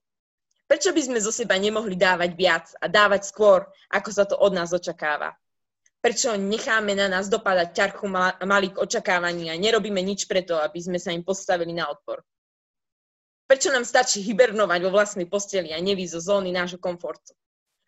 Prečo 0.65 0.89
by 0.89 1.01
sme 1.01 1.19
zo 1.21 1.29
seba 1.29 1.61
nemohli 1.61 1.93
dávať 1.93 2.31
viac 2.33 2.65
a 2.81 2.89
dávať 2.89 3.29
skôr, 3.29 3.69
ako 3.93 4.09
sa 4.09 4.25
to 4.25 4.33
od 4.33 4.49
nás 4.49 4.73
očakáva? 4.73 5.37
Prečo 6.01 6.33
necháme 6.37 6.93
na 6.97 7.09
nás 7.09 7.29
dopadať 7.29 7.73
ťarchu 7.73 8.05
malých 8.45 8.77
očakávaní 8.77 9.49
a 9.49 9.57
nerobíme 9.57 10.01
nič 10.01 10.25
preto, 10.25 10.57
aby 10.57 10.77
sme 10.81 10.97
sa 10.97 11.13
im 11.13 11.21
postavili 11.21 11.73
na 11.73 11.89
odpor? 11.89 12.21
Prečo 13.45 13.69
nám 13.69 13.85
stačí 13.85 14.25
hibernovať 14.25 14.79
vo 14.85 14.93
vlastnej 14.93 15.29
posteli 15.29 15.69
a 15.69 15.77
nevýsť 15.77 16.17
zo 16.17 16.21
zóny 16.33 16.49
nášho 16.49 16.81
komfortu? 16.81 17.37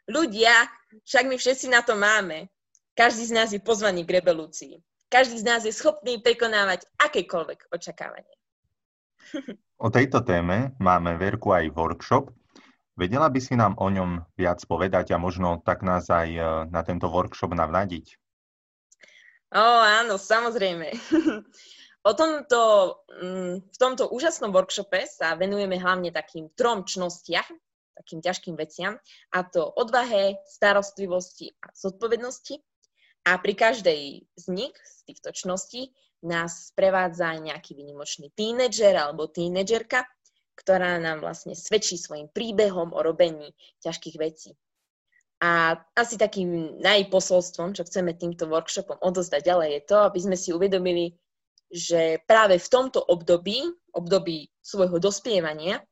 Ľudia, 0.06 0.70
však 1.02 1.26
my 1.26 1.36
všetci 1.38 1.74
na 1.74 1.82
to 1.82 1.98
máme. 1.98 2.46
Každý 2.94 3.26
z 3.26 3.34
nás 3.34 3.50
je 3.54 3.62
pozvaný 3.62 4.06
k 4.06 4.22
revolúcii. 4.22 4.82
každý 5.10 5.40
z 5.40 5.46
nás 5.46 5.62
je 5.66 5.72
schopný 5.72 6.20
prekonávať 6.22 6.86
akékoľvek 7.02 7.74
očakávanie. 7.74 8.36
O 9.78 9.94
tejto 9.94 10.26
téme 10.26 10.74
máme 10.82 11.22
Verku 11.22 11.54
aj 11.54 11.70
workshop. 11.70 12.34
Vedela 12.98 13.30
by 13.30 13.38
si 13.38 13.54
nám 13.54 13.78
o 13.78 13.94
ňom 13.94 14.26
viac 14.34 14.58
povedať 14.66 15.14
a 15.14 15.22
možno 15.22 15.62
tak 15.62 15.86
nás 15.86 16.10
aj 16.10 16.30
e, 16.34 16.42
na 16.74 16.82
tento 16.82 17.06
workshop 17.06 17.54
navnadiť? 17.54 18.18
Ó, 19.54 19.64
áno, 19.86 20.18
samozrejme. 20.18 20.98
o 22.10 22.12
tomto, 22.18 22.62
mm, 23.22 23.70
v 23.70 23.78
tomto 23.78 24.10
úžasnom 24.10 24.50
workshope 24.50 25.06
sa 25.06 25.38
venujeme 25.38 25.78
hlavne 25.78 26.10
takým 26.10 26.50
trom 26.58 26.90
čnostiam, 26.90 27.46
takým 27.94 28.18
ťažkým 28.18 28.58
veciam, 28.58 28.98
a 29.30 29.46
to 29.46 29.62
odvahe, 29.78 30.42
starostlivosti 30.50 31.54
a 31.62 31.70
zodpovednosti. 31.78 32.58
A 33.30 33.38
pri 33.38 33.54
každej 33.54 34.26
z 34.26 34.46
nich, 34.50 34.74
z 34.74 34.98
týchto 35.06 35.30
čností, 35.38 35.94
nás 36.26 36.74
sprevádza 36.74 37.38
nejaký 37.38 37.78
vynimočný 37.78 38.34
tínedžer 38.34 38.98
alebo 38.98 39.30
tínedžerka, 39.30 40.02
ktorá 40.58 40.98
nám 40.98 41.22
vlastne 41.22 41.54
svedčí 41.54 42.02
svojim 42.02 42.28
príbehom 42.34 42.92
o 42.92 43.00
robení 43.06 43.54
ťažkých 43.86 44.18
vecí. 44.18 44.58
A 45.38 45.78
asi 45.94 46.18
takým 46.18 46.82
najposolstvom, 46.82 47.78
čo 47.78 47.86
chceme 47.86 48.18
týmto 48.18 48.50
workshopom 48.50 48.98
odozdať 48.98 49.46
ďalej, 49.46 49.70
je 49.70 49.82
to, 49.86 49.98
aby 50.02 50.20
sme 50.20 50.34
si 50.34 50.50
uvedomili, 50.50 51.14
že 51.70 52.26
práve 52.26 52.58
v 52.58 52.68
tomto 52.68 52.98
období, 53.06 53.70
období 53.94 54.50
svojho 54.66 54.98
dospievania, 54.98 55.86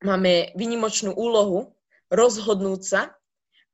máme 0.00 0.56
vynimočnú 0.56 1.12
úlohu 1.12 1.76
rozhodnúť 2.08 2.80
sa 2.80 3.12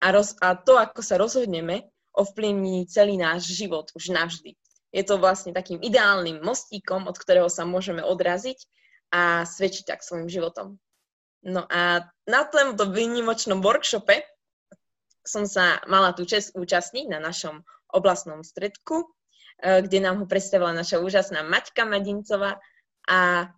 a, 0.02 0.06
roz, 0.10 0.34
a 0.42 0.58
to, 0.58 0.74
ako 0.74 1.06
sa 1.06 1.22
rozhodneme, 1.22 1.86
ovplyvní 2.10 2.90
celý 2.90 3.14
náš 3.14 3.46
život 3.46 3.94
už 3.94 4.10
navždy. 4.10 4.58
Je 4.90 5.06
to 5.06 5.22
vlastne 5.22 5.54
takým 5.54 5.78
ideálnym 5.78 6.42
mostíkom, 6.42 7.06
od 7.06 7.14
ktorého 7.14 7.46
sa 7.46 7.62
môžeme 7.62 8.02
odraziť 8.02 8.58
a 9.10 9.46
svedčiť 9.46 9.84
tak 9.90 10.00
svojim 10.06 10.30
životom. 10.30 10.78
No 11.42 11.64
a 11.66 12.04
na 12.28 12.42
tomto 12.46 12.92
výnimočnom 12.92 13.64
workshope 13.64 14.22
som 15.24 15.48
sa 15.48 15.80
mala 15.88 16.12
tú 16.12 16.24
čest 16.24 16.52
účastniť 16.56 17.08
na 17.08 17.20
našom 17.20 17.64
oblastnom 17.90 18.44
stredku, 18.44 19.08
e, 19.60 19.82
kde 19.84 19.98
nám 20.04 20.24
ho 20.24 20.26
predstavila 20.28 20.72
naša 20.72 21.00
úžasná 21.00 21.44
Maťka 21.44 21.84
Madincová 21.88 22.60
a 23.08 23.50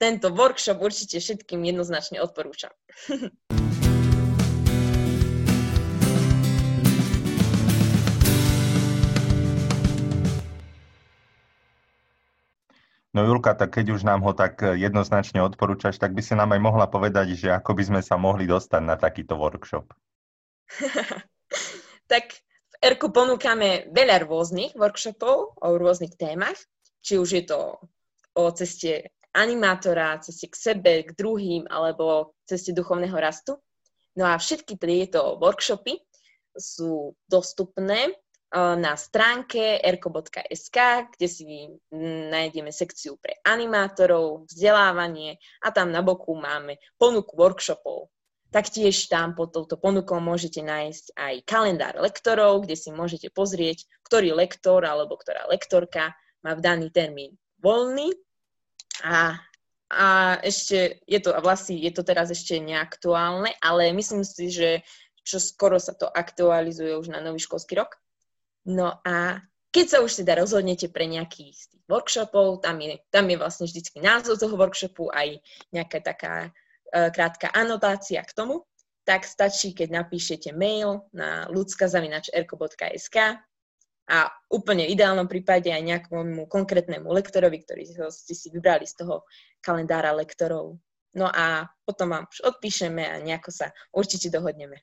tento 0.00 0.32
workshop 0.32 0.80
určite 0.80 1.20
všetkým 1.20 1.60
jednoznačne 1.60 2.24
odporúčam. 2.24 2.72
No 13.10 13.26
Julka, 13.26 13.58
tak 13.58 13.74
keď 13.74 13.98
už 13.98 14.06
nám 14.06 14.22
ho 14.22 14.30
tak 14.30 14.62
eh, 14.62 14.78
jednoznačne 14.78 15.42
odporúčaš, 15.42 15.98
tak 15.98 16.14
by 16.14 16.22
si 16.22 16.38
nám 16.38 16.54
aj 16.54 16.60
mohla 16.62 16.86
povedať, 16.86 17.34
že 17.34 17.48
ako 17.50 17.74
by 17.74 17.82
sme 17.82 18.00
sa 18.06 18.14
mohli 18.14 18.46
dostať 18.46 18.82
na 18.86 18.94
takýto 18.94 19.34
workshop. 19.34 19.90
tak 22.12 22.24
v 22.70 22.74
ERKU 22.78 23.10
ponúkame 23.10 23.90
veľa 23.90 24.22
rôznych 24.22 24.78
workshopov 24.78 25.58
o 25.58 25.68
rôznych 25.74 26.14
témach, 26.14 26.56
či 27.02 27.18
už 27.18 27.28
je 27.34 27.44
to 27.50 27.82
o 28.38 28.44
ceste 28.54 29.10
animátora, 29.34 30.22
ceste 30.22 30.46
k 30.46 30.54
sebe, 30.54 30.94
k 31.02 31.10
druhým, 31.14 31.66
alebo 31.66 32.38
ceste 32.46 32.70
duchovného 32.70 33.14
rastu. 33.18 33.58
No 34.14 34.26
a 34.26 34.38
všetky 34.38 34.78
tieto 34.78 35.38
workshopy 35.38 35.98
sú 36.54 37.14
dostupné 37.26 38.14
na 38.54 38.98
stránke 38.98 39.78
erko.sk, 39.78 40.78
kde 41.14 41.26
si 41.30 41.70
nájdeme 42.30 42.74
sekciu 42.74 43.14
pre 43.22 43.38
animátorov, 43.46 44.50
vzdelávanie 44.50 45.38
a 45.62 45.70
tam 45.70 45.94
na 45.94 46.02
boku 46.02 46.34
máme 46.34 46.82
ponuku 46.98 47.38
workshopov. 47.38 48.10
Taktiež 48.50 49.06
tam 49.06 49.38
pod 49.38 49.54
touto 49.54 49.78
ponukou 49.78 50.18
môžete 50.18 50.58
nájsť 50.66 51.14
aj 51.14 51.34
kalendár 51.46 51.94
lektorov, 52.02 52.66
kde 52.66 52.74
si 52.74 52.90
môžete 52.90 53.30
pozrieť, 53.30 53.86
ktorý 54.02 54.34
lektor 54.34 54.82
alebo 54.82 55.14
ktorá 55.14 55.46
lektorka 55.46 56.18
má 56.42 56.58
v 56.58 56.64
daný 56.66 56.90
termín 56.90 57.38
voľný. 57.62 58.10
A, 59.06 59.38
a 59.86 60.06
ešte 60.42 60.98
je 61.06 61.22
to, 61.22 61.30
vlastne 61.38 61.78
je 61.78 61.94
to 61.94 62.02
teraz 62.02 62.34
ešte 62.34 62.58
neaktuálne, 62.58 63.54
ale 63.62 63.94
myslím 63.94 64.26
si, 64.26 64.50
že 64.50 64.82
čo 65.22 65.38
skoro 65.38 65.78
sa 65.78 65.94
to 65.94 66.10
aktualizuje 66.10 66.98
už 66.98 67.14
na 67.14 67.22
nový 67.22 67.38
školský 67.38 67.78
rok. 67.78 67.94
No 68.70 69.02
a 69.02 69.42
keď 69.74 69.86
sa 69.86 69.98
už 70.02 70.22
teda 70.22 70.38
rozhodnete 70.38 70.86
pre 70.94 71.10
nejaký 71.10 71.50
z 71.50 71.74
tých 71.74 71.84
workshopov, 71.90 72.62
tam 72.62 72.78
je, 72.78 73.02
tam 73.10 73.26
je 73.26 73.36
vlastne 73.38 73.66
vždycky 73.66 73.98
názov 73.98 74.38
toho 74.38 74.54
workshopu, 74.54 75.10
aj 75.10 75.42
nejaká 75.74 75.98
taká 76.02 76.34
uh, 76.50 77.10
krátka 77.10 77.50
anotácia 77.50 78.22
k 78.22 78.34
tomu, 78.34 78.62
tak 79.02 79.26
stačí, 79.26 79.74
keď 79.74 80.06
napíšete 80.06 80.54
mail 80.54 81.02
na 81.10 81.50
ľudskazavinač.rko.sk 81.50 83.16
a 84.10 84.18
úplne 84.50 84.86
v 84.86 84.94
ideálnom 84.98 85.30
prípade 85.30 85.70
aj 85.70 85.82
nejakému 85.82 86.46
konkrétnemu 86.50 87.06
lektorovi, 87.10 87.62
ktorý 87.62 87.82
ste 88.10 88.34
si 88.34 88.50
vybrali 88.50 88.86
z 88.86 89.02
toho 89.02 89.26
kalendára 89.62 90.14
lektorov. 90.14 90.78
No 91.14 91.26
a 91.26 91.66
potom 91.86 92.14
vám 92.14 92.26
už 92.30 92.54
odpíšeme 92.54 93.02
a 93.02 93.18
nejako 93.18 93.50
sa 93.50 93.66
určite 93.94 94.30
dohodneme. 94.30 94.82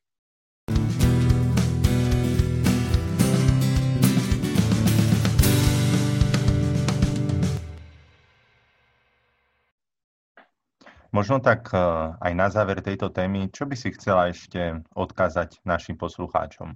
Možno 11.15 11.39
tak 11.39 11.71
e, 11.71 11.79
aj 12.19 12.33
na 12.35 12.47
záver 12.51 12.83
tejto 12.83 13.07
témy, 13.09 13.47
čo 13.51 13.63
by 13.63 13.75
si 13.79 13.95
chcela 13.95 14.27
ešte 14.31 14.83
odkázať 14.91 15.63
našim 15.63 15.95
poslucháčom? 15.95 16.75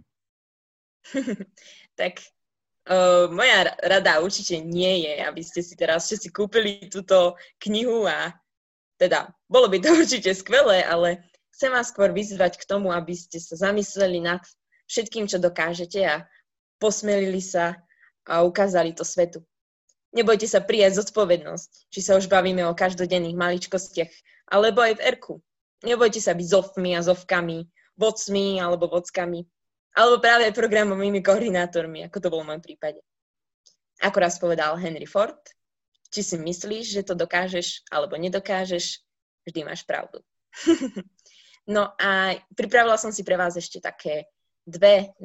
tak 2.00 2.22
uh, 2.90 3.26
moja 3.34 3.74
rada 3.82 4.22
určite 4.22 4.62
nie 4.62 5.06
je, 5.10 5.14
aby 5.26 5.42
ste 5.42 5.66
si 5.66 5.74
teraz 5.74 6.08
všetci 6.08 6.30
kúpili 6.30 6.88
túto 6.94 7.36
knihu 7.66 8.06
a 8.06 8.32
teda 9.02 9.34
bolo 9.50 9.66
by 9.66 9.82
to 9.82 9.90
určite 10.02 10.32
skvelé, 10.38 10.86
ale 10.86 11.26
chcem 11.58 11.74
vás 11.74 11.90
skôr 11.90 12.14
vyzvať 12.14 12.62
k 12.62 12.68
tomu, 12.70 12.94
aby 12.94 13.18
ste 13.18 13.42
sa 13.42 13.58
zamysleli 13.58 14.22
nad 14.22 14.42
všetkým, 14.86 15.26
čo 15.26 15.42
dokážete 15.42 16.06
a 16.06 16.26
posmelili 16.78 17.42
sa 17.42 17.82
a 18.30 18.46
ukázali 18.46 18.94
to 18.94 19.02
svetu. 19.02 19.42
Nebojte 20.12 20.44
sa 20.44 20.60
prijať 20.60 21.00
zodpovednosť, 21.00 21.88
či 21.88 22.00
sa 22.04 22.20
už 22.20 22.28
bavíme 22.28 22.68
o 22.68 22.76
každodenných 22.76 23.40
maličkostiach, 23.40 24.12
alebo 24.52 24.84
aj 24.84 25.00
v 25.00 25.04
Erku. 25.08 25.36
Nebojte 25.88 26.20
sa 26.20 26.36
byť 26.36 26.48
zofmi 26.52 26.94
a 26.94 27.02
zovkami, 27.02 27.64
vodcmi 27.96 28.60
alebo 28.60 28.92
vockami, 28.92 29.42
alebo 29.96 30.20
práve 30.20 30.52
programovými 30.52 31.24
koordinátormi, 31.24 32.08
ako 32.08 32.18
to 32.20 32.32
bolo 32.32 32.44
v 32.44 32.50
môjom 32.54 32.64
prípade. 32.64 33.00
Ako 34.04 34.18
raz 34.20 34.36
povedal 34.36 34.76
Henry 34.76 35.08
Ford, 35.08 35.40
či 36.12 36.24
si 36.24 36.36
myslíš, 36.36 36.86
že 36.92 37.08
to 37.08 37.16
dokážeš 37.16 37.88
alebo 37.88 38.20
nedokážeš, 38.20 39.00
vždy 39.48 39.60
máš 39.64 39.88
pravdu. 39.88 40.20
no 41.76 41.96
a 41.96 42.36
pripravila 42.52 43.00
som 43.00 43.16
si 43.16 43.24
pre 43.24 43.40
vás 43.40 43.56
ešte 43.56 43.80
také 43.80 44.28
dve 44.68 45.16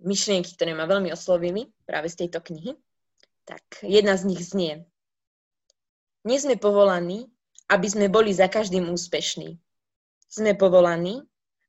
myšlienky, 0.00 0.56
ktoré 0.56 0.72
ma 0.72 0.88
veľmi 0.88 1.12
oslovili 1.12 1.68
práve 1.84 2.08
z 2.08 2.24
tejto 2.24 2.40
knihy. 2.40 2.76
Tak 3.44 3.84
jedna 3.84 4.16
z 4.16 4.24
nich 4.24 4.40
znie. 4.40 4.88
Nie 6.24 6.40
sme 6.40 6.56
povolaní, 6.56 7.28
aby 7.68 7.86
sme 7.88 8.08
boli 8.08 8.32
za 8.32 8.48
každým 8.48 8.88
úspešní. 8.88 9.60
Sme 10.28 10.56
povolaní, 10.56 11.20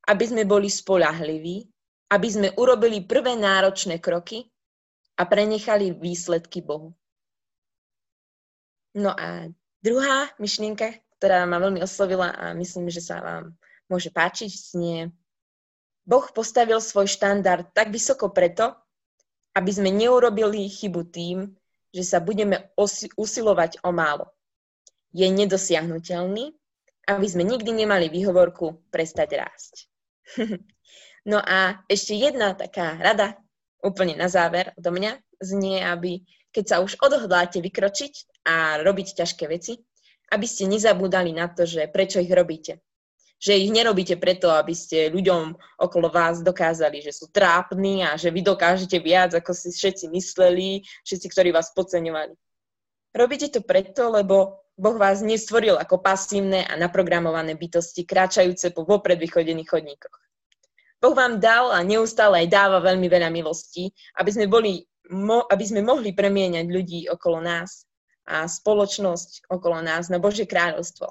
aby 0.08 0.24
sme 0.24 0.44
boli 0.48 0.72
spolahliví, 0.72 1.68
aby 2.12 2.28
sme 2.32 2.48
urobili 2.56 3.04
prvé 3.04 3.36
náročné 3.36 4.00
kroky 4.00 4.48
a 5.20 5.28
prenechali 5.28 5.92
výsledky 5.92 6.64
Bohu. 6.64 6.96
No 8.96 9.12
a 9.12 9.52
druhá 9.84 10.32
myšlienka, 10.40 11.04
ktorá 11.20 11.44
ma 11.44 11.60
veľmi 11.60 11.84
oslovila 11.84 12.32
a 12.32 12.56
myslím, 12.56 12.88
že 12.88 13.04
sa 13.04 13.20
vám 13.20 13.52
môže 13.92 14.08
páčiť, 14.08 14.48
znie 14.48 15.12
Boh 16.06 16.24
postavil 16.32 16.78
svoj 16.78 17.10
štandard 17.10 17.66
tak 17.74 17.90
vysoko 17.90 18.30
preto, 18.30 18.78
aby 19.58 19.72
sme 19.74 19.90
neurobili 19.90 20.70
chybu 20.70 21.02
tým, 21.10 21.38
že 21.96 22.04
sa 22.04 22.20
budeme 22.20 22.76
usilovať 23.16 23.80
o 23.88 23.96
málo. 23.96 24.28
Je 25.16 25.24
nedosiahnutelný, 25.32 26.52
aby 27.08 27.28
sme 27.32 27.48
nikdy 27.48 27.72
nemali 27.72 28.12
výhovorku 28.12 28.92
prestať 28.92 29.40
rásť. 29.40 29.74
no 31.32 31.40
a 31.40 31.80
ešte 31.88 32.20
jedna 32.20 32.52
taká 32.52 33.00
rada, 33.00 33.40
úplne 33.80 34.20
na 34.20 34.28
záver 34.28 34.76
do 34.76 34.92
mňa, 34.92 35.24
znie, 35.40 35.80
aby 35.80 36.26
keď 36.52 36.66
sa 36.68 36.78
už 36.84 37.00
odhodláte 37.00 37.64
vykročiť 37.64 38.44
a 38.48 38.84
robiť 38.84 39.08
ťažké 39.24 39.46
veci, 39.48 39.80
aby 40.32 40.48
ste 40.50 40.68
nezabúdali 40.68 41.32
na 41.32 41.48
to, 41.48 41.64
že 41.64 41.88
prečo 41.92 42.20
ich 42.20 42.32
robíte. 42.32 42.82
Že 43.40 43.60
ich 43.60 43.72
nerobíte 43.72 44.16
preto, 44.16 44.50
aby 44.52 44.72
ste 44.72 45.12
ľuďom 45.12 45.56
okolo 45.78 46.08
vás 46.08 46.40
dokázali, 46.42 47.04
že 47.04 47.12
sú 47.12 47.30
trápni 47.30 48.02
a 48.02 48.16
že 48.16 48.32
vy 48.32 48.42
dokážete 48.42 48.98
viac, 49.04 49.36
ako 49.36 49.52
si 49.52 49.70
všetci 49.76 50.10
mysleli, 50.12 50.82
všetci, 51.04 51.28
ktorí 51.30 51.50
vás 51.52 51.76
podceňovali. 51.76 52.34
Robíte 53.16 53.48
to 53.48 53.64
preto, 53.64 54.12
lebo 54.12 54.66
Boh 54.76 54.98
vás 55.00 55.24
nestvoril 55.24 55.80
ako 55.80 56.04
pasívne 56.04 56.68
a 56.68 56.76
naprogramované 56.76 57.56
bytosti, 57.56 58.04
kráčajúce 58.04 58.76
po 58.76 58.84
vopred 58.84 59.16
vychodených 59.16 59.72
chodníkoch. 59.72 60.16
Boh 61.00 61.16
vám 61.16 61.40
dal 61.40 61.72
a 61.72 61.80
neustále 61.80 62.44
aj 62.44 62.48
dáva 62.52 62.80
veľmi 62.84 63.08
veľa 63.08 63.32
milostí, 63.32 63.92
aby 64.20 64.30
sme, 64.36 64.46
boli, 64.52 64.84
mo, 65.12 65.48
aby 65.48 65.64
sme 65.64 65.80
mohli 65.80 66.12
premieňať 66.12 66.66
ľudí 66.68 67.00
okolo 67.08 67.40
nás 67.40 67.88
a 68.28 68.50
spoločnosť 68.50 69.48
okolo 69.48 69.80
nás 69.80 70.12
na 70.12 70.20
Božie 70.20 70.44
kráľovstvo. 70.44 71.08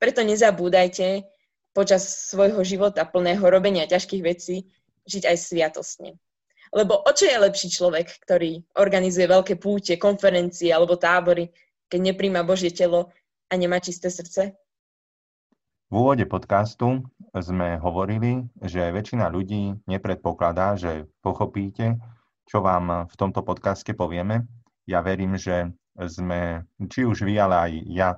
Preto 0.00 0.24
nezabúdajte 0.24 1.28
počas 1.76 2.32
svojho 2.32 2.64
života 2.64 3.04
plného 3.04 3.44
robenia 3.44 3.84
ťažkých 3.84 4.22
vecí 4.24 4.64
žiť 5.04 5.28
aj 5.28 5.36
sviatostne. 5.36 6.16
Lebo 6.72 7.02
o 7.02 7.10
čo 7.12 7.28
je 7.28 7.36
lepší 7.36 7.68
človek, 7.68 8.08
ktorý 8.24 8.64
organizuje 8.80 9.26
veľké 9.28 9.60
púte, 9.60 10.00
konferencie 10.00 10.72
alebo 10.72 10.96
tábory, 10.96 11.52
keď 11.90 12.14
nepríjma 12.14 12.46
Božie 12.46 12.72
telo 12.72 13.12
a 13.50 13.52
nemá 13.58 13.82
čisté 13.82 14.08
srdce? 14.08 14.56
V 15.90 15.94
úvode 15.98 16.22
podcastu 16.30 17.02
sme 17.34 17.74
hovorili, 17.82 18.46
že 18.62 18.94
väčšina 18.94 19.26
ľudí 19.26 19.74
nepredpokladá, 19.90 20.78
že 20.78 21.10
pochopíte, 21.18 21.98
čo 22.46 22.62
vám 22.62 23.10
v 23.10 23.14
tomto 23.18 23.42
podcaste 23.42 23.90
povieme. 23.98 24.46
Ja 24.86 25.02
verím, 25.02 25.34
že 25.34 25.74
sme, 25.98 26.70
či 26.86 27.02
už 27.02 27.26
vy, 27.26 27.34
ale 27.42 27.54
aj 27.58 27.72
ja, 27.90 28.08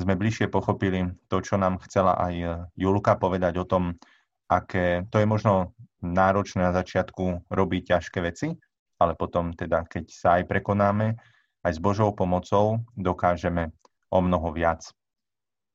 sme 0.00 0.16
bližšie 0.16 0.48
pochopili 0.48 1.12
to, 1.28 1.44
čo 1.44 1.60
nám 1.60 1.80
chcela 1.84 2.16
aj 2.16 2.34
e, 2.34 2.46
Julka 2.78 3.16
povedať 3.20 3.60
o 3.60 3.68
tom, 3.68 4.00
aké 4.48 5.04
to 5.12 5.20
je 5.20 5.26
možno 5.28 5.76
náročné 6.00 6.64
na 6.64 6.72
začiatku 6.72 7.46
robiť 7.52 7.96
ťažké 7.96 8.18
veci, 8.24 8.56
ale 8.98 9.12
potom 9.14 9.52
teda, 9.52 9.84
keď 9.86 10.04
sa 10.08 10.28
aj 10.40 10.48
prekonáme, 10.48 11.16
aj 11.62 11.72
s 11.72 11.80
Božou 11.80 12.10
pomocou 12.16 12.82
dokážeme 12.98 13.70
o 14.10 14.18
mnoho 14.18 14.50
viac. 14.50 14.88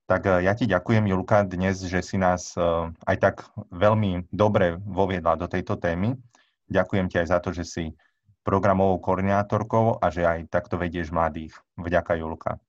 Tak 0.08 0.22
e, 0.26 0.48
ja 0.48 0.54
ti 0.58 0.66
ďakujem, 0.66 1.06
Julka, 1.08 1.46
dnes, 1.46 1.84
že 1.84 2.02
si 2.02 2.18
nás 2.18 2.58
e, 2.58 2.62
aj 2.92 3.18
tak 3.22 3.36
veľmi 3.70 4.32
dobre 4.34 4.80
voviedla 4.82 5.38
do 5.38 5.46
tejto 5.46 5.78
témy. 5.78 6.18
Ďakujem 6.68 7.08
ti 7.08 7.16
aj 7.22 7.28
za 7.32 7.40
to, 7.40 7.56
že 7.56 7.64
si 7.64 7.86
programovou 8.48 9.04
koordinátorkou 9.04 10.00
a 10.00 10.08
že 10.08 10.24
aj 10.24 10.48
takto 10.48 10.80
vedieš 10.80 11.12
mladých. 11.12 11.52
Vďaka, 11.76 12.16
Julka. 12.16 12.60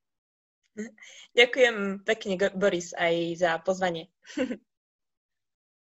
Ďakujem 1.35 2.05
pekne, 2.05 2.33
Boris, 2.55 2.95
aj 2.95 3.15
za 3.39 3.51
pozvanie. 3.61 4.09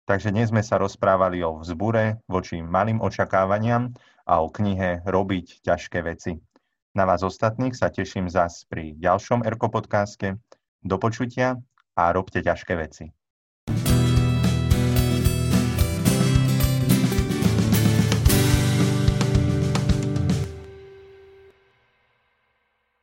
Takže 0.09 0.33
dnes 0.33 0.49
sme 0.49 0.65
sa 0.65 0.81
rozprávali 0.81 1.45
o 1.45 1.61
vzbure 1.61 2.25
voči 2.25 2.65
malým 2.65 2.97
očakávaniam 2.97 3.93
a 4.25 4.41
o 4.41 4.49
knihe 4.49 5.05
Robiť 5.05 5.61
ťažké 5.61 6.01
veci. 6.01 6.33
Na 6.97 7.05
vás 7.05 7.21
ostatných 7.21 7.77
sa 7.77 7.93
teším 7.93 8.25
zás 8.25 8.65
pri 8.65 8.97
ďalšom 8.97 9.45
Erko 9.45 9.69
podcaste. 9.69 10.41
Do 10.81 10.97
počutia 10.97 11.61
a 11.93 12.09
robte 12.09 12.41
ťažké 12.41 12.73
veci. 12.73 13.13